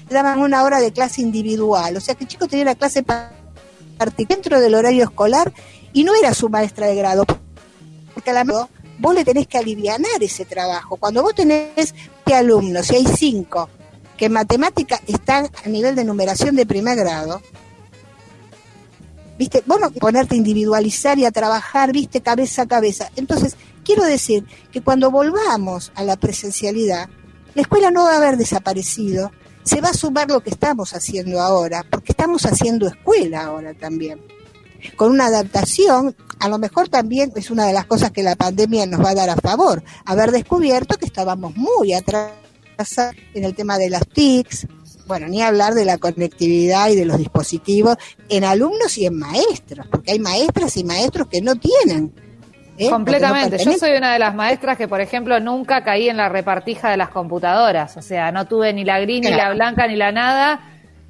daban 0.09 0.39
una 0.39 0.63
hora 0.63 0.79
de 0.79 0.91
clase 0.91 1.21
individual, 1.21 1.95
o 1.97 2.01
sea 2.01 2.15
que 2.15 2.23
el 2.23 2.29
chico 2.29 2.47
tenía 2.47 2.65
la 2.65 2.75
clase 2.75 3.03
dentro 4.27 4.59
del 4.59 4.75
horario 4.75 5.03
escolar 5.03 5.53
y 5.93 6.03
no 6.03 6.13
era 6.15 6.33
su 6.33 6.49
maestra 6.49 6.87
de 6.87 6.95
grado, 6.95 7.25
porque 8.13 8.29
a 8.31 8.33
la 8.33 8.45
vos 8.99 9.13
le 9.13 9.23
tenés 9.23 9.47
que 9.47 9.57
aliviar 9.57 9.99
ese 10.21 10.45
trabajo. 10.45 10.97
Cuando 10.97 11.21
vos 11.21 11.35
tenés 11.35 11.93
alumnos, 12.33 12.91
y 12.91 12.95
hay 12.95 13.05
cinco 13.05 13.69
que 14.17 14.25
en 14.25 14.33
matemática 14.33 14.99
están 15.07 15.49
a 15.63 15.69
nivel 15.69 15.95
de 15.95 16.03
numeración 16.03 16.55
de 16.55 16.65
primer 16.65 16.97
grado, 16.97 17.41
¿viste? 19.37 19.63
Vos 19.65 19.79
no 19.79 19.91
ponerte 19.91 20.35
a 20.35 20.37
individualizar 20.37 21.17
y 21.19 21.25
a 21.25 21.31
trabajar, 21.31 21.91
¿viste? 21.93 22.21
Cabeza 22.21 22.63
a 22.63 22.67
cabeza. 22.67 23.11
Entonces, 23.15 23.55
quiero 23.85 24.03
decir 24.03 24.45
que 24.71 24.81
cuando 24.81 25.11
volvamos 25.11 25.91
a 25.95 26.03
la 26.03 26.17
presencialidad, 26.17 27.09
la 27.53 27.61
escuela 27.61 27.91
no 27.91 28.05
va 28.05 28.13
a 28.13 28.17
haber 28.17 28.37
desaparecido, 28.37 29.31
se 29.63 29.81
va 29.81 29.89
a 29.89 29.93
sumar 29.93 30.29
lo 30.29 30.41
que 30.41 30.49
estamos 30.49 30.93
haciendo 30.93 31.39
ahora, 31.39 31.85
porque 31.89 32.13
estamos 32.13 32.45
haciendo 32.45 32.87
escuela 32.87 33.45
ahora 33.45 33.73
también. 33.73 34.19
Con 34.95 35.11
una 35.11 35.27
adaptación, 35.27 36.15
a 36.39 36.49
lo 36.49 36.57
mejor 36.57 36.89
también 36.89 37.31
es 37.35 37.51
una 37.51 37.65
de 37.65 37.73
las 37.73 37.85
cosas 37.85 38.11
que 38.11 38.23
la 38.23 38.35
pandemia 38.35 38.85
nos 38.85 39.03
va 39.03 39.11
a 39.11 39.15
dar 39.15 39.29
a 39.29 39.35
favor, 39.35 39.83
haber 40.05 40.31
descubierto 40.31 40.97
que 40.97 41.05
estábamos 41.05 41.55
muy 41.55 41.93
atrás 41.93 42.31
en 43.33 43.43
el 43.43 43.55
tema 43.55 43.77
de 43.77 43.89
las 43.89 44.07
TICs, 44.07 44.67
bueno, 45.07 45.27
ni 45.27 45.41
hablar 45.41 45.73
de 45.73 45.85
la 45.85 45.97
conectividad 45.97 46.89
y 46.89 46.95
de 46.95 47.05
los 47.05 47.17
dispositivos 47.17 47.97
en 48.29 48.43
alumnos 48.43 48.97
y 48.97 49.05
en 49.05 49.17
maestros, 49.17 49.87
porque 49.89 50.11
hay 50.11 50.19
maestras 50.19 50.75
y 50.77 50.83
maestros 50.83 51.27
que 51.27 51.41
no 51.41 51.55
tienen. 51.55 52.13
¿eh? 52.77 52.89
Completamente. 52.89 53.57
Yo 53.63 53.73
soy 53.73 53.93
una 53.93 54.13
de 54.13 54.19
las 54.19 54.35
maestras 54.35 54.77
que, 54.77 54.87
por 54.87 55.01
ejemplo, 55.01 55.39
nunca 55.39 55.83
caí 55.83 56.09
en 56.09 56.17
la 56.17 56.29
repartija 56.29 56.89
de 56.89 56.97
las 56.97 57.09
computadoras. 57.09 57.97
O 57.97 58.01
sea, 58.01 58.31
no 58.31 58.45
tuve 58.45 58.73
ni 58.73 58.83
la 58.83 58.99
gris, 58.99 59.21
ni 59.21 59.31
la 59.31 59.53
blanca, 59.53 59.87
ni 59.87 59.95
la 59.95 60.11
nada. 60.11 60.59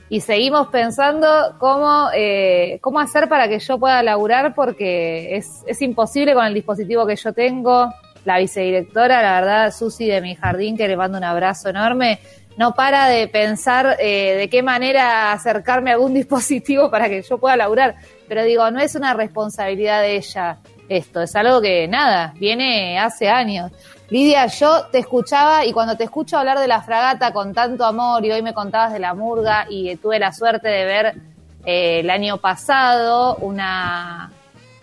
Y 0.10 0.22
seguimos 0.22 0.68
pensando 0.68 1.28
cómo, 1.58 2.10
eh, 2.16 2.80
cómo 2.82 3.00
hacer 3.00 3.28
para 3.28 3.50
que 3.50 3.60
yo 3.60 3.78
pueda 3.78 4.02
laburar, 4.04 4.56
porque 4.56 5.36
es, 5.36 5.64
es 5.66 5.82
imposible 5.82 6.34
con 6.34 6.46
el 6.46 6.54
dispositivo 6.54 7.06
que 7.06 7.16
yo 7.16 7.34
tengo. 7.34 7.94
La 8.24 8.40
vicedirectora, 8.40 9.22
la 9.22 9.42
verdad, 9.42 9.74
Susi 9.74 10.08
de 10.08 10.22
mi 10.22 10.36
jardín, 10.36 10.78
que 10.78 10.88
le 10.88 10.96
mando 10.96 11.18
un 11.18 11.24
abrazo 11.24 11.70
enorme, 11.70 12.20
no 12.58 12.74
para 12.74 13.08
de 13.08 13.28
pensar 13.28 13.98
eh, 14.00 14.36
de 14.38 14.50
qué 14.50 14.64
manera 14.64 15.32
acercarme 15.32 15.92
a 15.92 15.94
algún 15.94 16.14
dispositivo 16.16 16.90
para 16.90 17.10
que 17.10 17.22
yo 17.22 17.38
pueda 17.38 17.58
laburar. 17.58 17.96
Pero 18.28 18.44
digo, 18.44 18.70
no 18.72 18.80
es 18.80 18.96
una 18.96 19.14
responsabilidad 19.14 20.02
de 20.02 20.16
ella 20.16 20.58
esto, 20.89 21.22
es 21.22 21.36
algo 21.36 21.62
que 21.62 21.88
nada, 21.88 22.34
viene 22.38 23.00
hace 23.00 23.29
años. 23.29 23.72
Lidia, 24.10 24.48
yo 24.48 24.86
te 24.91 25.00
escuchaba 25.00 25.65
y 25.65 25.74
cuando 25.74 25.98
te 25.98 26.06
escucho 26.06 26.38
hablar 26.38 26.60
de 26.60 26.67
la 26.67 26.82
fragata 26.82 27.34
con 27.34 27.53
tanto 27.53 27.86
amor 27.86 28.25
y 28.25 28.32
hoy 28.32 28.41
me 28.41 28.53
contabas 28.53 28.94
de 28.94 29.00
la 29.00 29.13
murga 29.13 29.65
y 29.70 29.96
tuve 29.98 30.17
la 30.17 30.32
suerte 30.32 30.70
de 30.70 30.86
ver 30.86 31.15
eh, 31.65 32.00
el 32.00 32.10
año 32.10 32.38
pasado 32.38 33.36
una, 33.38 34.32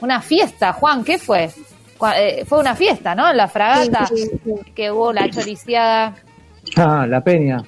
una 0.00 0.20
fiesta, 0.20 0.74
Juan, 0.74 1.02
¿qué 1.04 1.18
fue? 1.18 1.50
Eh, 2.16 2.44
fue 2.46 2.58
una 2.58 2.74
fiesta, 2.74 3.14
¿no? 3.14 3.32
La 3.32 3.48
fragata, 3.48 4.06
que 4.74 4.90
hubo 4.90 5.12
la 5.12 5.30
choriciada 5.30 6.14
Ah, 6.76 7.06
la 7.08 7.20
peña. 7.20 7.62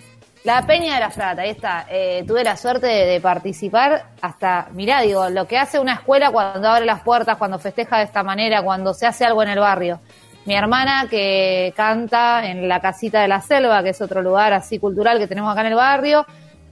La 0.47 0.65
Peña 0.65 0.95
de 0.95 1.01
la 1.01 1.11
Frata, 1.11 1.43
ahí 1.43 1.51
está. 1.51 1.87
Eh, 1.91 2.23
tuve 2.25 2.45
la 2.45 2.57
suerte 2.57 2.87
de, 2.87 3.21
participar 3.21 4.11
hasta, 4.23 4.69
mirá, 4.75 5.01
digo, 5.01 5.29
lo 5.29 5.49
que 5.49 5.59
hace 5.59 5.81
una 5.81 5.95
escuela 5.95 6.31
cuando 6.31 6.69
abre 6.69 6.87
las 6.87 7.01
puertas, 7.01 7.37
cuando 7.37 7.59
festeja 7.59 7.99
de 7.99 8.05
esta 8.05 8.23
manera, 8.23 8.63
cuando 8.63 8.95
se 8.95 9.07
hace 9.07 9.25
algo 9.25 9.43
en 9.43 9.49
el 9.49 9.59
barrio. 9.59 9.99
Mi 10.45 10.55
hermana 10.55 11.09
que 11.11 11.75
canta 11.77 12.47
en 12.47 12.69
la 12.69 12.81
casita 12.81 13.23
de 13.23 13.27
la 13.27 13.41
selva, 13.41 13.83
que 13.83 13.89
es 13.89 14.01
otro 14.01 14.23
lugar 14.23 14.53
así 14.53 14.79
cultural 14.79 15.19
que 15.19 15.27
tenemos 15.27 15.51
acá 15.51 15.63
en 15.63 15.67
el 15.67 15.75
barrio, 15.75 16.25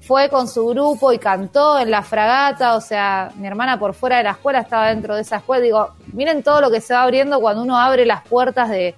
fue 0.06 0.28
con 0.28 0.48
su 0.48 0.66
grupo 0.66 1.12
y 1.12 1.18
cantó 1.18 1.78
en 1.78 1.90
la 1.90 2.02
fragata, 2.02 2.76
o 2.76 2.80
sea, 2.80 3.30
mi 3.36 3.46
hermana 3.46 3.78
por 3.78 3.94
fuera 3.94 4.18
de 4.18 4.24
la 4.24 4.32
escuela 4.32 4.60
estaba 4.60 4.88
dentro 4.88 5.14
de 5.14 5.22
esa 5.22 5.36
escuela. 5.36 5.62
Digo, 5.62 5.90
miren 6.12 6.42
todo 6.42 6.60
lo 6.60 6.70
que 6.70 6.82
se 6.82 6.92
va 6.92 7.04
abriendo 7.04 7.40
cuando 7.40 7.62
uno 7.62 7.78
abre 7.78 8.04
las 8.04 8.22
puertas 8.26 8.68
de, 8.68 8.94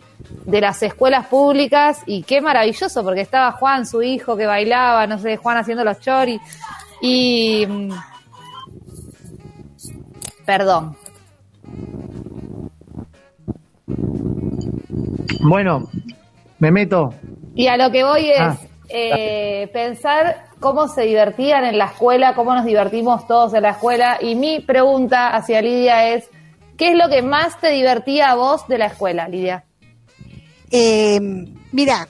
las 0.46 0.82
escuelas 0.82 1.26
públicas 1.26 2.02
y 2.06 2.25
qué 2.25 2.40
maravilloso, 2.40 3.04
porque 3.04 3.20
estaba 3.20 3.52
Juan, 3.52 3.86
su 3.86 4.02
hijo, 4.02 4.36
que 4.36 4.46
bailaba, 4.46 5.06
no 5.06 5.18
sé, 5.18 5.36
Juan 5.36 5.58
haciendo 5.58 5.84
los 5.84 6.00
choris. 6.00 6.40
Y... 7.00 7.66
Perdón. 10.44 10.96
Bueno, 15.40 15.88
me 16.58 16.70
meto. 16.72 17.14
Y 17.54 17.68
a 17.68 17.76
lo 17.76 17.90
que 17.92 18.02
voy 18.02 18.30
es 18.30 18.40
ah. 18.40 18.56
eh, 18.88 19.70
pensar 19.72 20.46
cómo 20.60 20.88
se 20.88 21.02
divertían 21.02 21.64
en 21.64 21.78
la 21.78 21.86
escuela, 21.86 22.34
cómo 22.34 22.54
nos 22.54 22.64
divertimos 22.64 23.26
todos 23.26 23.54
en 23.54 23.62
la 23.62 23.70
escuela. 23.70 24.18
Y 24.20 24.34
mi 24.34 24.60
pregunta 24.60 25.34
hacia 25.34 25.62
Lidia 25.62 26.08
es, 26.14 26.25
¿qué 26.76 26.92
es 26.92 26.96
lo 26.96 27.08
que 27.08 27.22
más 27.22 27.60
te 27.60 27.70
divertía 27.70 28.30
a 28.30 28.34
vos 28.34 28.66
de 28.68 28.78
la 28.78 28.86
escuela, 28.86 29.28
Lidia? 29.28 29.64
Eh, 30.70 31.20
mira, 31.72 32.08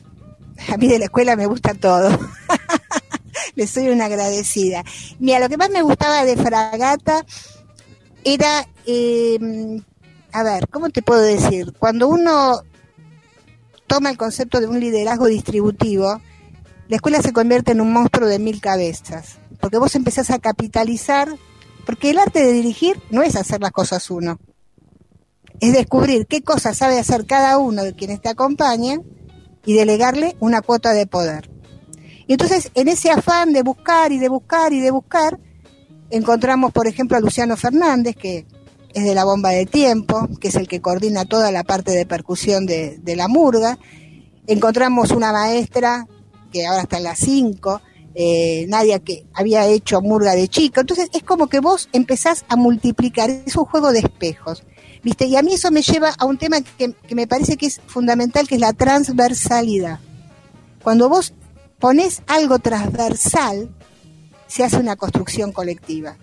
a 0.73 0.77
mí 0.77 0.89
de 0.89 0.99
la 0.99 1.07
escuela 1.07 1.37
me 1.37 1.47
gusta 1.47 1.75
todo. 1.75 2.09
Le 3.55 3.67
soy 3.67 3.89
una 3.89 4.07
agradecida. 4.07 4.85
Mira, 5.19 5.41
lo 5.41 5.49
que 5.49 5.57
más 5.57 5.71
me 5.71 5.83
gustaba 5.83 6.25
de 6.25 6.37
Fragata 6.37 7.25
era, 8.25 8.67
eh, 8.87 9.39
a 10.33 10.43
ver, 10.43 10.69
¿cómo 10.69 10.91
te 10.91 11.03
puedo 11.03 11.21
decir? 11.21 11.73
Cuando 11.79 12.09
uno 12.09 12.61
toma 13.87 14.11
el 14.11 14.17
concepto 14.17 14.61
de 14.61 14.67
un 14.67 14.81
liderazgo 14.81 15.27
distributivo, 15.27 16.21
la 16.89 16.97
escuela 16.97 17.21
se 17.21 17.33
convierte 17.33 17.73
en 17.73 17.81
un 17.81 17.93
monstruo 17.93 18.29
de 18.29 18.39
mil 18.39 18.61
cabezas, 18.61 19.39
porque 19.61 19.79
vos 19.79 19.95
empezás 19.97 20.31
a 20.31 20.39
capitalizar, 20.39 21.29
porque 21.85 22.11
el 22.11 22.19
arte 22.19 22.45
de 22.45 22.53
dirigir 22.53 23.01
no 23.11 23.23
es 23.23 23.37
hacer 23.37 23.61
las 23.61 23.73
cosas 23.73 24.11
uno, 24.11 24.39
es 25.61 25.73
descubrir 25.73 26.27
qué 26.27 26.43
cosas 26.43 26.77
sabe 26.77 26.99
hacer 26.99 27.27
cada 27.27 27.59
uno 27.59 27.83
de 27.83 27.95
quienes 27.95 28.21
te 28.21 28.29
acompañan 28.29 29.03
y 29.65 29.75
delegarle 29.75 30.37
una 30.39 30.63
cuota 30.63 30.93
de 30.93 31.07
poder. 31.07 31.51
Y 32.29 32.33
entonces, 32.33 32.71
en 32.75 32.89
ese 32.89 33.11
afán 33.11 33.53
de 33.53 33.63
buscar 33.63 34.13
y 34.13 34.19
de 34.19 34.29
buscar 34.29 34.73
y 34.73 34.81
de 34.81 34.91
buscar, 34.91 35.39
encontramos, 36.11 36.73
por 36.73 36.87
ejemplo, 36.87 37.17
a 37.17 37.21
Luciano 37.21 37.57
Fernández, 37.57 38.17
que 38.17 38.47
es 38.95 39.05
de 39.05 39.15
la 39.15 39.25
bomba 39.25 39.51
de 39.51 39.67
tiempo, 39.67 40.29
que 40.41 40.49
es 40.49 40.55
el 40.55 40.69
que 40.69 40.81
coordina 40.81 41.25
toda 41.25 41.51
la 41.51 41.65
parte 41.65 41.93
de 41.93 42.07
percusión 42.07 42.67
de, 42.67 42.99
de 42.99 43.17
la 43.17 43.29
murga. 43.29 43.79
Encontramos 44.47 45.11
una 45.11 45.33
maestra 45.33 46.07
que 46.57 46.67
ahora 46.67 46.83
está 46.83 46.97
en 46.97 47.05
las 47.05 47.19
5, 47.19 47.83
eh, 48.15 48.65
Nadia 48.69 48.99
que 48.99 49.27
había 49.35 49.67
hecho 49.67 50.01
Murga 50.01 50.35
de 50.35 50.49
chico. 50.49 50.81
Entonces 50.81 51.11
es 51.13 51.23
como 51.23 51.49
que 51.49 51.61
vos 51.61 51.91
empezás 51.93 52.47
a 52.49 52.57
multiplicar, 52.57 53.29
es 53.29 53.57
un 53.57 53.67
juego 53.67 53.93
de 53.93 53.99
espejos. 53.99 54.63
¿Viste? 55.03 55.27
Y 55.27 55.37
a 55.37 55.43
mí 55.43 55.53
eso 55.53 55.71
me 55.71 55.83
lleva 55.83 56.15
a 56.19 56.25
un 56.25 56.39
tema 56.39 56.63
que, 56.63 56.93
que 56.95 57.15
me 57.15 57.27
parece 57.27 57.59
que 57.59 57.67
es 57.67 57.81
fundamental, 57.87 58.49
que 58.49 58.55
es 58.55 58.61
la 58.61 58.73
transversalidad. 58.73 60.01
Cuando 60.83 61.11
vos 61.11 61.35
pones 61.79 62.23
algo 62.27 62.59
transversal, 62.59 63.69
se 64.47 64.65
hace 64.65 64.79
una 64.79 64.97
construcción 64.97 65.53
colectiva 65.53 66.17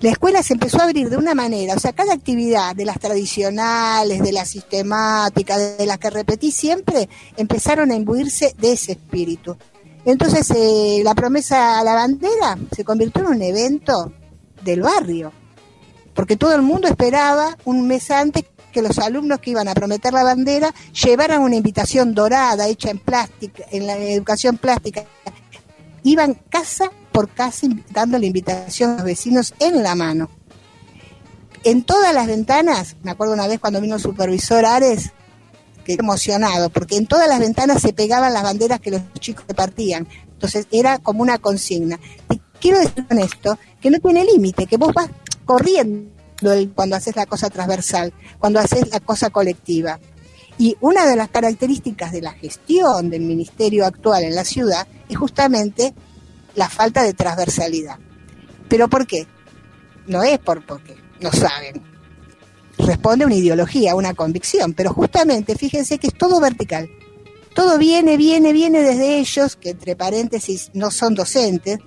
la 0.00 0.10
escuela 0.10 0.42
se 0.42 0.54
empezó 0.54 0.80
a 0.80 0.84
abrir 0.84 1.08
de 1.10 1.16
una 1.16 1.34
manera, 1.34 1.74
o 1.74 1.80
sea, 1.80 1.92
cada 1.92 2.12
actividad 2.12 2.74
de 2.74 2.84
las 2.84 2.98
tradicionales, 2.98 4.20
de 4.20 4.32
las 4.32 4.48
sistemáticas, 4.48 5.78
de 5.78 5.86
las 5.86 5.98
que 5.98 6.10
repetí 6.10 6.50
siempre, 6.50 7.08
empezaron 7.36 7.90
a 7.90 7.94
imbuirse 7.94 8.54
de 8.58 8.72
ese 8.72 8.92
espíritu. 8.92 9.56
Entonces, 10.04 10.50
eh, 10.50 11.02
la 11.04 11.14
promesa 11.14 11.78
a 11.78 11.84
la 11.84 11.94
bandera 11.94 12.58
se 12.74 12.84
convirtió 12.84 13.22
en 13.22 13.28
un 13.28 13.42
evento 13.42 14.12
del 14.64 14.82
barrio, 14.82 15.32
porque 16.14 16.36
todo 16.36 16.54
el 16.54 16.62
mundo 16.62 16.88
esperaba 16.88 17.56
un 17.64 17.86
mes 17.86 18.10
antes 18.10 18.44
que 18.72 18.82
los 18.82 18.98
alumnos 18.98 19.38
que 19.38 19.50
iban 19.50 19.68
a 19.68 19.74
prometer 19.74 20.12
la 20.12 20.24
bandera 20.24 20.74
llevaran 21.04 21.42
una 21.42 21.56
invitación 21.56 22.14
dorada 22.14 22.66
hecha 22.66 22.90
en 22.90 22.98
plástica, 22.98 23.64
en 23.70 23.86
la 23.86 23.96
educación 23.98 24.56
plástica. 24.56 25.04
Iban 26.02 26.34
casa 26.48 26.90
por 27.12 27.28
casa 27.28 27.66
dando 27.90 28.18
la 28.18 28.26
invitación 28.26 28.90
a 28.90 28.96
los 28.96 29.04
vecinos 29.04 29.54
en 29.60 29.82
la 29.82 29.94
mano. 29.94 30.30
En 31.64 31.84
todas 31.84 32.12
las 32.12 32.26
ventanas, 32.26 32.96
me 33.02 33.12
acuerdo 33.12 33.34
una 33.34 33.46
vez 33.46 33.60
cuando 33.60 33.80
vino 33.80 33.94
el 33.94 34.00
supervisor 34.00 34.64
Ares, 34.64 35.12
que 35.84 35.94
emocionado, 35.94 36.70
porque 36.70 36.96
en 36.96 37.06
todas 37.06 37.28
las 37.28 37.40
ventanas 37.40 37.82
se 37.82 37.92
pegaban 37.92 38.32
las 38.32 38.42
banderas 38.42 38.80
que 38.80 38.90
los 38.90 39.02
chicos 39.20 39.44
repartían. 39.46 40.08
Entonces 40.32 40.66
era 40.70 40.98
como 40.98 41.22
una 41.22 41.38
consigna. 41.38 42.00
Y 42.30 42.40
quiero 42.60 42.78
decir 42.78 43.06
con 43.06 43.18
esto 43.18 43.58
que 43.80 43.90
no 43.90 43.98
tiene 44.00 44.24
límite, 44.24 44.66
que 44.66 44.76
vos 44.76 44.92
vas 44.92 45.08
corriendo 45.44 46.10
cuando 46.74 46.96
haces 46.96 47.14
la 47.14 47.26
cosa 47.26 47.50
transversal, 47.50 48.12
cuando 48.38 48.58
haces 48.58 48.88
la 48.90 49.00
cosa 49.00 49.30
colectiva. 49.30 50.00
Y 50.58 50.76
una 50.80 51.06
de 51.06 51.16
las 51.16 51.28
características 51.28 52.12
de 52.12 52.22
la 52.22 52.32
gestión 52.32 53.10
del 53.10 53.22
ministerio 53.22 53.86
actual 53.86 54.24
en 54.24 54.34
la 54.34 54.44
ciudad 54.44 54.86
es 55.08 55.16
justamente 55.16 55.94
la 56.54 56.68
falta 56.68 57.02
de 57.02 57.14
transversalidad. 57.14 57.98
¿Pero 58.68 58.88
por 58.88 59.06
qué? 59.06 59.26
No 60.06 60.22
es 60.22 60.38
por 60.38 60.64
porque 60.64 60.96
no 61.20 61.30
saben. 61.30 61.82
Responde 62.78 63.24
a 63.24 63.26
una 63.26 63.36
ideología, 63.36 63.92
a 63.92 63.94
una 63.94 64.14
convicción, 64.14 64.72
pero 64.74 64.92
justamente 64.92 65.54
fíjense 65.54 65.98
que 65.98 66.08
es 66.08 66.14
todo 66.14 66.40
vertical. 66.40 66.88
todo 67.54 67.76
viene, 67.76 68.16
viene, 68.16 68.52
viene 68.52 68.80
desde 68.80 69.18
ellos, 69.18 69.56
que 69.56 69.70
entre 69.70 69.94
paréntesis 69.94 70.70
no 70.72 70.90
son 70.90 71.14
docentes, 71.14 71.78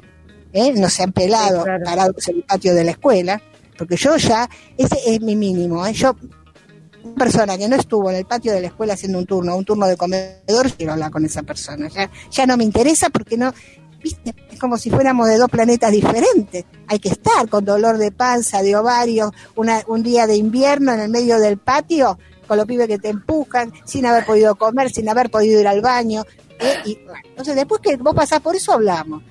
¿eh? 0.53 0.73
no 0.73 0.89
se 0.89 1.03
han 1.03 1.11
pelado 1.11 1.65
parados 1.83 2.27
en 2.27 2.37
el 2.37 2.43
patio 2.43 2.75
de 2.75 2.83
la 2.83 2.91
escuela, 2.91 3.41
porque 3.77 3.97
yo 3.97 4.15
ya, 4.17 4.47
ese 4.77 4.97
es 5.07 5.21
mi 5.21 5.35
mínimo, 5.35 5.85
¿eh? 5.85 5.93
yo, 5.93 6.15
una 7.03 7.15
persona 7.15 7.57
que 7.57 7.67
no 7.67 7.75
estuvo 7.75 8.09
en 8.09 8.17
el 8.17 8.25
patio 8.25 8.53
de 8.53 8.61
la 8.61 8.67
escuela 8.67 8.93
haciendo 8.93 9.17
un 9.17 9.25
turno, 9.25 9.55
un 9.55 9.65
turno 9.65 9.87
de 9.87 9.97
comedor, 9.97 10.71
quiero 10.77 10.93
hablar 10.93 11.11
con 11.11 11.25
esa 11.25 11.43
persona, 11.43 11.87
ya, 11.89 12.09
ya 12.31 12.45
no 12.45 12.57
me 12.57 12.63
interesa 12.63 13.09
porque 13.09 13.35
no, 13.35 13.53
viste, 14.05 14.35
es 14.51 14.59
como 14.59 14.77
si 14.77 14.91
fuéramos 14.91 15.27
de 15.27 15.37
dos 15.37 15.49
planetas 15.49 15.91
diferentes, 15.91 16.63
hay 16.87 16.99
que 16.99 17.09
estar 17.09 17.49
con 17.49 17.65
dolor 17.65 17.97
de 17.97 18.11
panza, 18.11 18.61
de 18.61 18.75
ovario, 18.75 19.33
una, 19.55 19.81
un 19.87 20.03
día 20.03 20.27
de 20.27 20.35
invierno 20.35 20.93
en 20.93 20.99
el 20.99 21.09
medio 21.09 21.39
del 21.39 21.57
patio, 21.57 22.19
con 22.47 22.57
los 22.57 22.67
pibes 22.67 22.87
que 22.87 22.99
te 22.99 23.09
empujan, 23.09 23.73
sin 23.83 24.05
haber 24.05 24.23
podido 24.23 24.53
comer, 24.55 24.91
sin 24.91 25.09
haber 25.09 25.31
podido 25.31 25.59
ir 25.59 25.67
al 25.67 25.81
baño. 25.81 26.23
¿eh? 26.59 26.75
Y, 26.85 26.99
entonces, 27.29 27.55
después 27.55 27.81
que 27.81 27.97
vos 27.97 28.13
pasás 28.13 28.41
por 28.41 28.55
eso, 28.55 28.73
hablamos. 28.73 29.23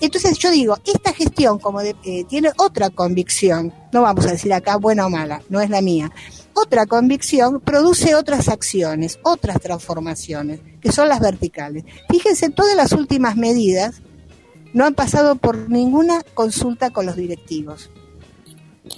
Entonces 0.00 0.38
yo 0.38 0.50
digo, 0.50 0.76
esta 0.84 1.12
gestión 1.14 1.58
como 1.58 1.80
eh, 1.80 1.94
tiene 2.28 2.50
otra 2.58 2.90
convicción, 2.90 3.72
no 3.92 4.02
vamos 4.02 4.26
a 4.26 4.32
decir 4.32 4.52
acá 4.52 4.76
buena 4.76 5.06
o 5.06 5.10
mala, 5.10 5.40
no 5.48 5.58
es 5.60 5.70
la 5.70 5.80
mía, 5.80 6.10
otra 6.52 6.84
convicción 6.84 7.60
produce 7.60 8.14
otras 8.14 8.48
acciones, 8.48 9.18
otras 9.22 9.58
transformaciones, 9.58 10.60
que 10.82 10.92
son 10.92 11.08
las 11.08 11.20
verticales. 11.20 11.84
Fíjense, 12.10 12.50
todas 12.50 12.76
las 12.76 12.92
últimas 12.92 13.36
medidas 13.36 14.02
no 14.76 14.84
han 14.84 14.92
pasado 14.92 15.36
por 15.36 15.70
ninguna 15.70 16.20
consulta 16.34 16.90
con 16.90 17.06
los 17.06 17.16
directivos. 17.16 17.90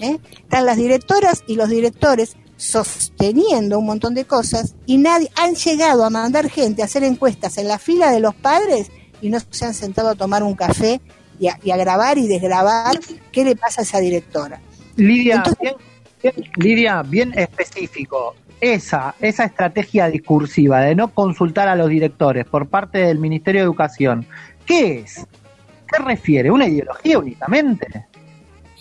¿eh? 0.00 0.18
Están 0.40 0.66
las 0.66 0.76
directoras 0.76 1.44
y 1.47 1.54
los 1.54 1.68
directores 1.68 2.37
sosteniendo 2.56 3.78
un 3.78 3.87
montón 3.87 4.14
de 4.14 4.25
cosas 4.25 4.75
y 4.87 4.99
nadie 4.99 5.30
han 5.37 5.54
llegado 5.54 6.04
a 6.04 6.11
mandar 6.11 6.50
gente 6.50 6.82
a 6.82 6.87
hacer 6.87 7.04
encuestas 7.04 7.58
en 7.58 7.68
la 7.68 7.78
fila 7.78 8.11
de 8.11 8.18
los 8.18 8.35
padres 8.35 8.90
y 9.23 9.28
no 9.28 9.38
se 9.50 9.66
han 9.66 9.75
sentado 9.75 10.08
a 10.08 10.14
tomar 10.16 10.42
un 10.42 10.56
café 10.56 11.00
y 11.38 11.47
a, 11.47 11.76
grabar 11.76 12.18
y 12.18 12.26
desgrabar 12.26 12.99
qué 13.30 13.44
le 13.44 13.54
pasa 13.54 13.82
a 13.82 13.85
esa 13.85 14.00
directora. 14.00 14.61
Lidia, 14.97 15.44
bien, 15.61 16.35
Lidia, 16.56 17.02
bien 17.02 17.38
específico. 17.38 18.35
Esa, 18.61 19.14
esa 19.20 19.44
estrategia 19.44 20.08
discursiva 20.08 20.80
de 20.80 20.97
no 20.97 21.14
consultar 21.14 21.68
a 21.68 21.76
los 21.76 21.88
directores 21.88 22.47
por 22.47 22.66
parte 22.66 22.99
del 22.99 23.20
Ministerio 23.20 23.61
de 23.61 23.66
Educación, 23.66 24.26
¿qué 24.66 24.99
es? 24.99 25.25
¿Qué 25.98 26.04
refiere? 26.04 26.50
¿Una 26.50 26.66
ideología 26.66 27.18
únicamente? 27.18 28.06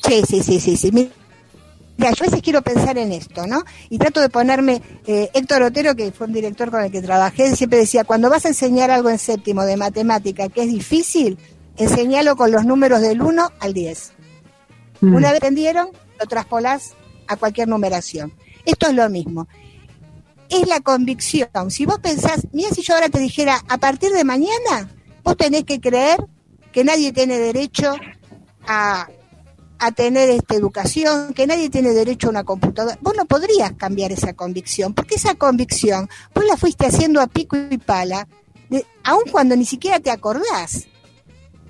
Sí, 0.03 0.21
sí, 0.27 0.43
sí, 0.43 0.59
sí, 0.59 0.77
sí 0.77 1.11
yo 1.97 2.05
a 2.07 2.11
veces 2.11 2.41
quiero 2.41 2.61
pensar 2.61 2.97
en 2.97 3.11
esto, 3.11 3.47
¿no? 3.47 3.63
Y 3.89 3.97
trato 3.97 4.21
de 4.21 4.29
ponerme, 4.29 4.81
eh, 5.07 5.29
Héctor 5.33 5.63
Otero, 5.63 5.95
que 5.95 6.11
fue 6.11 6.27
un 6.27 6.33
director 6.33 6.69
con 6.69 6.83
el 6.83 6.91
que 6.91 7.01
trabajé, 7.01 7.55
siempre 7.55 7.79
decía, 7.79 8.03
cuando 8.03 8.29
vas 8.29 8.45
a 8.45 8.49
enseñar 8.49 8.91
algo 8.91 9.09
en 9.09 9.17
séptimo 9.17 9.63
de 9.63 9.77
matemática 9.77 10.47
que 10.49 10.61
es 10.61 10.69
difícil, 10.69 11.39
enseñalo 11.75 12.35
con 12.35 12.51
los 12.51 12.65
números 12.65 13.01
del 13.01 13.21
1 13.21 13.51
al 13.59 13.73
10. 13.73 14.11
Mm. 15.01 15.15
Una 15.15 15.31
vez 15.31 15.41
entendieron, 15.41 15.89
lo 16.19 16.25
traspolás 16.27 16.93
a 17.27 17.35
cualquier 17.35 17.67
numeración. 17.67 18.31
Esto 18.65 18.87
es 18.87 18.93
lo 18.93 19.09
mismo. 19.09 19.47
Es 20.49 20.67
la 20.67 20.79
convicción. 20.81 21.71
Si 21.71 21.85
vos 21.85 21.99
pensás, 21.99 22.47
mira 22.53 22.69
si 22.69 22.83
yo 22.83 22.93
ahora 22.93 23.09
te 23.09 23.19
dijera, 23.19 23.63
a 23.67 23.77
partir 23.79 24.11
de 24.11 24.23
mañana, 24.23 24.89
vos 25.23 25.35
tenés 25.35 25.63
que 25.63 25.81
creer 25.81 26.19
que 26.71 26.83
nadie 26.83 27.11
tiene 27.13 27.37
derecho 27.39 27.95
a 28.67 29.07
a 29.79 29.91
tener 29.91 30.29
esta 30.29 30.55
educación, 30.55 31.33
que 31.33 31.47
nadie 31.47 31.69
tiene 31.69 31.93
derecho 31.93 32.27
a 32.27 32.31
una 32.31 32.43
computadora. 32.43 32.97
Vos 33.01 33.13
no 33.15 33.25
podrías 33.25 33.73
cambiar 33.73 34.11
esa 34.11 34.33
convicción, 34.33 34.93
porque 34.93 35.15
esa 35.15 35.35
convicción 35.35 36.09
vos 36.33 36.45
la 36.45 36.57
fuiste 36.57 36.85
haciendo 36.85 37.21
a 37.21 37.27
pico 37.27 37.57
y 37.57 37.77
pala, 37.77 38.27
aun 39.03 39.23
cuando 39.31 39.55
ni 39.55 39.65
siquiera 39.65 39.99
te 39.99 40.11
acordás. 40.11 40.87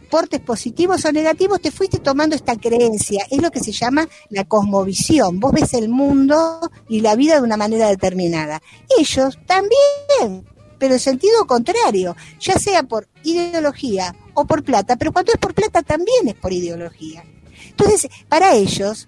Portes 0.10 0.40
positivos 0.40 1.04
o 1.04 1.12
negativos, 1.12 1.60
te 1.60 1.70
fuiste 1.70 2.00
tomando 2.00 2.34
esta 2.34 2.56
creencia. 2.56 3.26
Es 3.30 3.42
lo 3.42 3.52
que 3.52 3.60
se 3.60 3.74
llama 3.74 4.08
la 4.30 4.46
cosmovisión. 4.46 5.42
Vos 5.42 5.52
ves 5.52 5.74
el 5.74 5.90
mundo 5.90 6.62
y 6.88 7.02
la 7.02 7.18
vida 7.18 7.36
de 7.36 7.42
una 7.42 7.58
manera 7.58 7.90
determinada. 7.90 8.62
Ellos 8.98 9.38
también, 9.46 10.48
pero 10.80 10.94
en 10.94 11.02
sentido 11.02 11.46
contrario, 11.46 12.16
ya 12.40 12.58
sea 12.58 12.84
por 12.84 13.10
ideología 13.24 14.16
o 14.40 14.46
por 14.46 14.64
plata, 14.64 14.98
pero 14.98 15.12
cuando 15.12 15.32
es 15.34 15.40
por 15.40 15.56
plata 15.56 15.82
también 15.82 16.28
es 16.28 16.36
por 16.36 16.54
ideología. 16.54 17.24
Entonces, 17.72 18.08
para 18.30 18.54
ellos, 18.54 19.08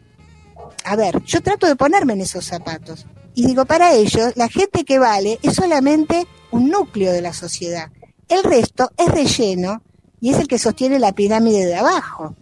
a 0.84 0.96
ver, 0.96 1.24
yo 1.24 1.42
trato 1.42 1.68
de 1.68 1.76
ponerme 1.76 2.14
en 2.14 2.22
esos 2.22 2.46
zapatos. 2.46 3.06
Y 3.36 3.46
digo, 3.46 3.66
para 3.66 3.94
ellos, 3.94 4.34
la 4.36 4.50
gente 4.50 4.84
que 4.84 4.98
vale 4.98 5.38
es 5.44 5.54
solamente 5.54 6.26
un 6.50 6.70
núcleo 6.70 7.12
de 7.12 7.22
la 7.22 7.34
sociedad. 7.34 7.92
El 8.28 8.44
resto 8.44 8.90
es 8.98 9.08
relleno 9.08 9.84
y 10.20 10.32
es 10.32 10.40
el 10.40 10.48
que 10.48 10.58
sostiene 10.58 10.98
la 10.98 11.12
pirámide 11.12 11.64
de 11.68 11.76
abajo. 11.76 12.36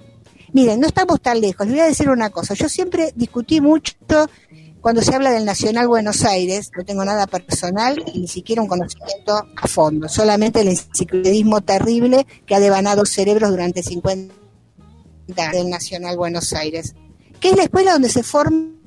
Miren, 0.53 0.79
no 0.79 0.87
estamos 0.87 1.21
tan 1.21 1.41
lejos. 1.41 1.67
Les 1.67 1.75
voy 1.75 1.83
a 1.83 1.87
decir 1.87 2.09
una 2.09 2.29
cosa. 2.29 2.53
Yo 2.53 2.69
siempre 2.69 3.11
discutí 3.15 3.59
mucho 3.59 3.95
cuando 4.81 5.01
se 5.01 5.13
habla 5.13 5.31
del 5.31 5.45
Nacional 5.45 5.87
Buenos 5.87 6.23
Aires. 6.23 6.71
No 6.75 6.85
tengo 6.85 7.03
nada 7.03 7.27
personal 7.27 8.03
y 8.13 8.19
ni 8.21 8.27
siquiera 8.27 8.61
un 8.61 8.67
conocimiento 8.67 9.33
a 9.55 9.67
fondo. 9.67 10.07
Solamente 10.07 10.61
el 10.61 10.69
enciclopedismo 10.69 11.61
terrible 11.61 12.25
que 12.45 12.55
ha 12.55 12.59
devanado 12.59 13.05
cerebros 13.05 13.49
durante 13.49 13.83
50 13.83 14.33
del 15.27 15.69
Nacional 15.69 16.17
Buenos 16.17 16.53
Aires, 16.53 16.95
que 17.39 17.49
es 17.49 17.57
la 17.57 17.63
escuela 17.63 17.93
donde 17.93 18.09
se 18.09 18.23
forman 18.23 18.77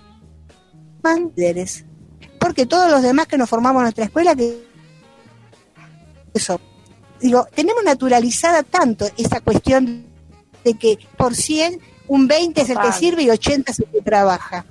líderes. 1.36 1.84
Porque 2.38 2.66
todos 2.66 2.90
los 2.90 3.02
demás 3.02 3.26
que 3.26 3.36
nos 3.36 3.50
formamos 3.50 3.80
en 3.80 3.84
nuestra 3.84 4.04
escuela, 4.06 4.34
que 4.34 4.64
eso, 6.32 6.60
digo, 7.20 7.46
tenemos 7.54 7.84
naturalizada 7.84 8.62
tanto 8.62 9.06
esa 9.16 9.40
cuestión 9.40 10.06
de 10.64 10.74
que 10.74 10.98
por 11.16 11.34
100 11.34 11.80
un 12.08 12.26
20 12.26 12.60
es 12.60 12.70
el 12.70 12.78
que 12.78 12.92
sirve 12.92 13.22
y 13.22 13.30
80 13.30 13.70
es 13.70 13.78
el 13.80 13.86
que 13.86 14.00
trabaja. 14.00 14.64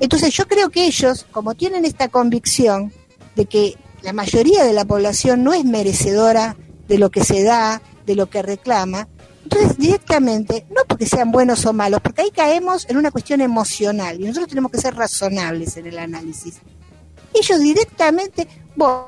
Entonces 0.00 0.34
yo 0.34 0.46
creo 0.46 0.70
que 0.70 0.86
ellos, 0.86 1.26
como 1.30 1.54
tienen 1.54 1.84
esta 1.84 2.08
convicción 2.08 2.92
de 3.36 3.46
que 3.46 3.76
la 4.02 4.12
mayoría 4.12 4.64
de 4.64 4.72
la 4.72 4.84
población 4.84 5.44
no 5.44 5.52
es 5.52 5.64
merecedora 5.64 6.56
de 6.88 6.98
lo 6.98 7.10
que 7.10 7.24
se 7.24 7.42
da, 7.44 7.80
de 8.04 8.16
lo 8.16 8.28
que 8.28 8.42
reclama, 8.42 9.08
entonces, 9.44 9.76
directamente, 9.76 10.66
no 10.70 10.82
porque 10.86 11.06
sean 11.06 11.32
buenos 11.32 11.66
o 11.66 11.72
malos, 11.72 12.00
porque 12.00 12.22
ahí 12.22 12.30
caemos 12.30 12.88
en 12.88 12.96
una 12.96 13.10
cuestión 13.10 13.40
emocional 13.40 14.20
y 14.20 14.24
nosotros 14.24 14.48
tenemos 14.48 14.70
que 14.70 14.78
ser 14.78 14.94
razonables 14.94 15.76
en 15.76 15.86
el 15.86 15.98
análisis. 15.98 16.60
Ellos 17.34 17.60
directamente, 17.60 18.46
vos, 18.76 19.06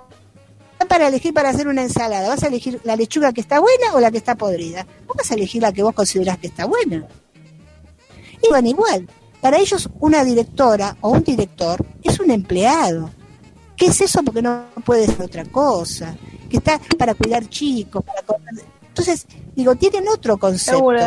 para 0.89 1.09
elegir 1.09 1.33
para 1.33 1.51
hacer 1.51 1.69
una 1.69 1.83
ensalada, 1.83 2.29
¿vas 2.29 2.43
a 2.43 2.49
elegir 2.49 2.81
la 2.85 2.97
lechuga 2.97 3.33
que 3.33 3.41
está 3.41 3.61
buena 3.61 3.95
o 3.95 4.01
la 4.01 4.11
que 4.11 4.19
está 4.19 4.35
podrida? 4.35 4.87
Vos 5.07 5.17
vas 5.17 5.31
a 5.31 5.35
elegir 5.35 5.63
la 5.63 5.73
que 5.73 5.83
vos 5.83 5.95
considerás 5.95 6.39
que 6.39 6.49
está 6.49 6.67
buena. 6.67 7.07
Y 8.43 8.49
bueno, 8.49 8.69
igual, 8.69 9.09
para 9.45 9.59
ellos 9.59 9.91
una 10.01 10.25
directora 10.25 10.97
o 11.03 11.11
un 11.11 11.23
director 11.23 11.85
es 12.03 12.19
un 12.19 12.31
empleado. 12.31 13.11
¿Qué 13.77 13.89
es 13.89 14.01
eso? 14.01 14.23
Porque 14.23 14.41
no 14.41 14.65
puede 14.87 15.07
ser 15.07 15.21
otra 15.21 15.45
cosa. 15.45 16.17
Que 16.49 16.57
está 16.57 16.81
para 16.97 17.13
cuidar 17.13 17.47
chicos, 17.51 18.03
para 18.03 18.23
entonces, 18.95 19.27
digo, 19.55 19.75
tienen 19.75 20.05
otro 20.09 20.39
concepto. 20.39 20.79
Seguro, 20.79 21.01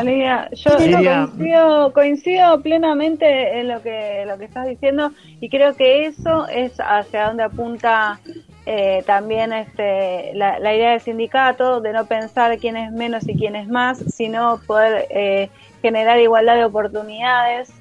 Yo, 0.51 1.93
coincido, 1.93 2.61
plenamente 2.61 3.59
en 3.59 3.69
lo 3.69 3.81
que, 3.81 4.25
lo 4.27 4.37
que 4.37 4.45
estás 4.45 4.67
diciendo 4.67 5.13
y 5.39 5.49
creo 5.49 5.73
que 5.73 6.05
eso 6.05 6.47
es 6.47 6.73
hacia 6.79 7.27
donde 7.27 7.43
apunta 7.43 8.19
eh, 8.67 9.03
también 9.07 9.53
este, 9.53 10.33
la, 10.35 10.59
idea 10.75 10.91
del 10.91 11.01
sindicato, 11.01 11.79
de 11.79 11.93
no 11.93 12.05
pensar 12.05 12.59
quién 12.59 12.75
es 12.75 12.91
menos 12.91 13.27
y 13.27 13.35
quién 13.35 13.55
es 13.55 13.69
más, 13.69 13.99
sino 14.13 14.59
poder 14.67 15.07
eh, 15.09 15.49
generar 15.81 16.19
igualdad 16.19 16.55
de 16.55 16.65
oportunidades. 16.65 17.71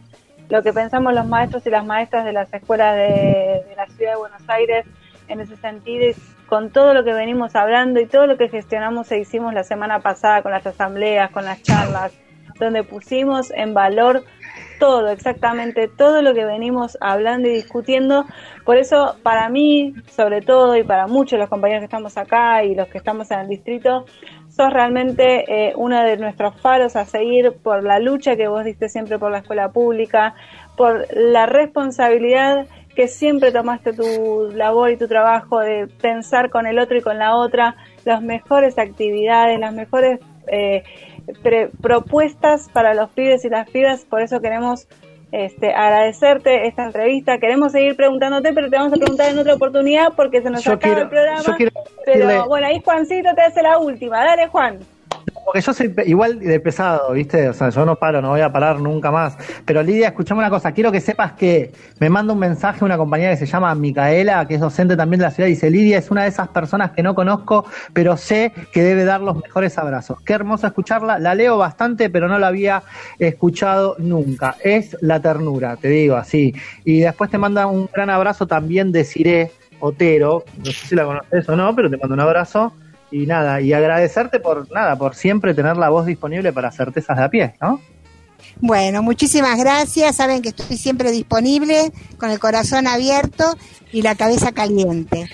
Lo 0.48 0.62
que 0.62 0.72
pensamos 0.72 1.12
los 1.12 1.26
maestros 1.26 1.66
y 1.66 1.70
las 1.70 1.84
maestras 1.84 2.24
de 2.24 2.32
las 2.32 2.52
escuelas 2.52 2.96
de, 2.96 3.64
la 3.76 3.86
ciudad 3.86 4.12
de 4.12 4.18
Buenos 4.18 4.42
Aires 4.48 4.86
en 5.28 5.40
ese 5.40 5.56
sentido 5.56 6.04
es 6.04 6.16
con 6.46 6.70
todo 6.70 6.94
lo 6.94 7.02
que 7.02 7.12
venimos 7.12 7.56
hablando 7.56 7.98
y 8.00 8.06
todo 8.06 8.28
lo 8.28 8.36
que 8.36 8.48
gestionamos 8.48 9.10
e 9.10 9.18
hicimos 9.18 9.52
la 9.54 9.64
semana 9.64 9.98
pasada 9.98 10.42
con 10.42 10.52
las 10.52 10.64
asambleas, 10.64 11.32
con 11.32 11.44
las 11.44 11.60
charlas, 11.62 12.12
donde 12.60 12.84
pusimos 12.84 13.50
en 13.50 13.74
valor 13.74 14.22
todo, 14.78 15.08
exactamente 15.08 15.88
todo 15.88 16.22
lo 16.22 16.34
que 16.34 16.44
venimos 16.44 16.96
hablando 17.00 17.48
y 17.48 17.52
discutiendo. 17.52 18.24
Por 18.64 18.76
eso, 18.76 19.16
para 19.22 19.48
mí, 19.48 19.94
sobre 20.08 20.42
todo, 20.42 20.76
y 20.76 20.84
para 20.84 21.06
muchos 21.06 21.32
de 21.32 21.38
los 21.38 21.48
compañeros 21.48 21.80
que 21.80 21.86
estamos 21.86 22.16
acá 22.16 22.62
y 22.62 22.74
los 22.74 22.88
que 22.88 22.98
estamos 22.98 23.30
en 23.30 23.40
el 23.40 23.48
distrito, 23.48 24.06
sos 24.56 24.72
realmente 24.72 25.44
eh, 25.48 25.74
uno 25.76 26.02
de 26.02 26.16
nuestros 26.16 26.58
faros 26.60 26.96
a 26.96 27.04
seguir 27.04 27.52
por 27.62 27.84
la 27.84 27.98
lucha 27.98 28.36
que 28.36 28.48
vos 28.48 28.64
diste 28.64 28.88
siempre 28.88 29.18
por 29.18 29.30
la 29.30 29.38
escuela 29.38 29.70
pública, 29.70 30.34
por 30.76 31.06
la 31.14 31.44
responsabilidad 31.44 32.66
que 32.94 33.06
siempre 33.06 33.52
tomaste 33.52 33.92
tu 33.92 34.50
labor 34.54 34.90
y 34.90 34.96
tu 34.96 35.06
trabajo 35.08 35.60
de 35.60 35.86
pensar 36.00 36.48
con 36.48 36.66
el 36.66 36.78
otro 36.78 36.96
y 36.96 37.02
con 37.02 37.18
la 37.18 37.36
otra 37.36 37.76
las 38.06 38.22
mejores 38.22 38.78
actividades, 38.78 39.60
las 39.60 39.74
mejores 39.74 40.20
eh, 40.46 40.84
propuestas 41.82 42.70
para 42.72 42.94
los 42.94 43.10
pibes 43.10 43.44
y 43.44 43.50
las 43.50 43.68
pibas. 43.68 44.06
Por 44.06 44.22
eso 44.22 44.40
queremos 44.40 44.88
este, 45.32 45.72
agradecerte 45.74 46.66
esta 46.66 46.84
entrevista. 46.84 47.38
Queremos 47.38 47.72
seguir 47.72 47.96
preguntándote, 47.96 48.52
pero 48.52 48.70
te 48.70 48.76
vamos 48.76 48.92
a 48.92 48.96
preguntar 48.96 49.30
en 49.30 49.38
otra 49.38 49.54
oportunidad 49.54 50.12
porque 50.14 50.42
se 50.42 50.50
nos 50.50 50.66
acaba 50.66 51.00
el 51.00 51.08
programa. 51.08 51.56
pero 52.04 52.46
bueno, 52.46 52.66
ahí 52.66 52.80
Juancito 52.84 53.34
te 53.34 53.42
hace 53.42 53.62
la 53.62 53.78
última. 53.78 54.24
Dale, 54.24 54.48
Juan 54.48 54.78
porque 55.46 55.60
yo 55.60 55.72
soy 55.72 55.94
igual 56.06 56.40
de 56.40 56.58
pesado, 56.58 57.12
¿viste? 57.12 57.48
O 57.48 57.52
sea, 57.52 57.68
yo 57.68 57.86
no 57.86 57.94
paro, 57.94 58.20
no 58.20 58.30
voy 58.30 58.40
a 58.40 58.50
parar 58.50 58.80
nunca 58.80 59.12
más. 59.12 59.38
Pero 59.64 59.80
Lidia, 59.80 60.08
escuchame 60.08 60.40
una 60.40 60.50
cosa, 60.50 60.72
quiero 60.72 60.90
que 60.90 61.00
sepas 61.00 61.34
que 61.34 61.70
me 62.00 62.10
manda 62.10 62.32
un 62.32 62.40
mensaje 62.40 62.84
una 62.84 62.98
compañera 62.98 63.30
que 63.30 63.36
se 63.36 63.46
llama 63.46 63.72
Micaela, 63.76 64.46
que 64.48 64.56
es 64.56 64.60
docente 64.60 64.96
también 64.96 65.20
de 65.20 65.26
la 65.26 65.30
ciudad, 65.30 65.48
dice, 65.48 65.70
Lidia 65.70 65.98
es 65.98 66.10
una 66.10 66.24
de 66.24 66.30
esas 66.30 66.48
personas 66.48 66.90
que 66.90 67.02
no 67.04 67.14
conozco, 67.14 67.64
pero 67.92 68.16
sé 68.16 68.52
que 68.72 68.82
debe 68.82 69.04
dar 69.04 69.20
los 69.20 69.40
mejores 69.40 69.78
abrazos. 69.78 70.20
Qué 70.22 70.32
hermoso 70.32 70.66
escucharla, 70.66 71.20
la 71.20 71.36
leo 71.36 71.56
bastante, 71.58 72.10
pero 72.10 72.26
no 72.26 72.40
la 72.40 72.48
había 72.48 72.82
escuchado 73.20 73.94
nunca. 73.98 74.56
Es 74.64 74.96
la 75.00 75.20
ternura, 75.20 75.76
te 75.76 75.88
digo 75.88 76.16
así. 76.16 76.56
Y 76.84 77.00
después 77.00 77.30
te 77.30 77.38
manda 77.38 77.68
un 77.68 77.88
gran 77.94 78.10
abrazo 78.10 78.48
también 78.48 78.90
de 78.90 79.04
Cire 79.04 79.52
Otero, 79.78 80.44
no 80.58 80.64
sé 80.64 80.88
si 80.88 80.94
la 80.96 81.04
conoces 81.04 81.48
o 81.48 81.54
no, 81.54 81.72
pero 81.76 81.88
te 81.88 81.98
mando 81.98 82.14
un 82.14 82.20
abrazo 82.20 82.72
y 83.10 83.26
nada, 83.26 83.60
y 83.60 83.72
agradecerte 83.72 84.40
por 84.40 84.70
nada, 84.72 84.96
por 84.96 85.14
siempre 85.14 85.54
tener 85.54 85.76
la 85.76 85.88
voz 85.88 86.06
disponible 86.06 86.52
para 86.52 86.70
certezas 86.72 87.16
de 87.16 87.24
a 87.24 87.28
pie, 87.28 87.54
¿no? 87.60 87.80
Bueno, 88.60 89.02
muchísimas 89.02 89.58
gracias. 89.58 90.16
Saben 90.16 90.42
que 90.42 90.48
estoy 90.50 90.76
siempre 90.76 91.10
disponible, 91.10 91.92
con 92.18 92.30
el 92.30 92.38
corazón 92.38 92.86
abierto 92.86 93.44
y 93.92 94.02
la 94.02 94.14
cabeza 94.14 94.52
caliente. 94.52 95.28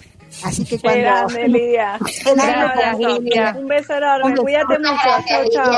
Así 0.45 0.65
que 0.65 0.79
cuando. 0.79 1.29
Lidia. 1.47 1.99
Un 3.59 3.69
beso 3.69 3.95
enorme. 3.95 4.37
Cuídate 4.37 4.79
mucho. 4.79 5.25
Chao, 5.27 5.45
chao. 5.53 5.73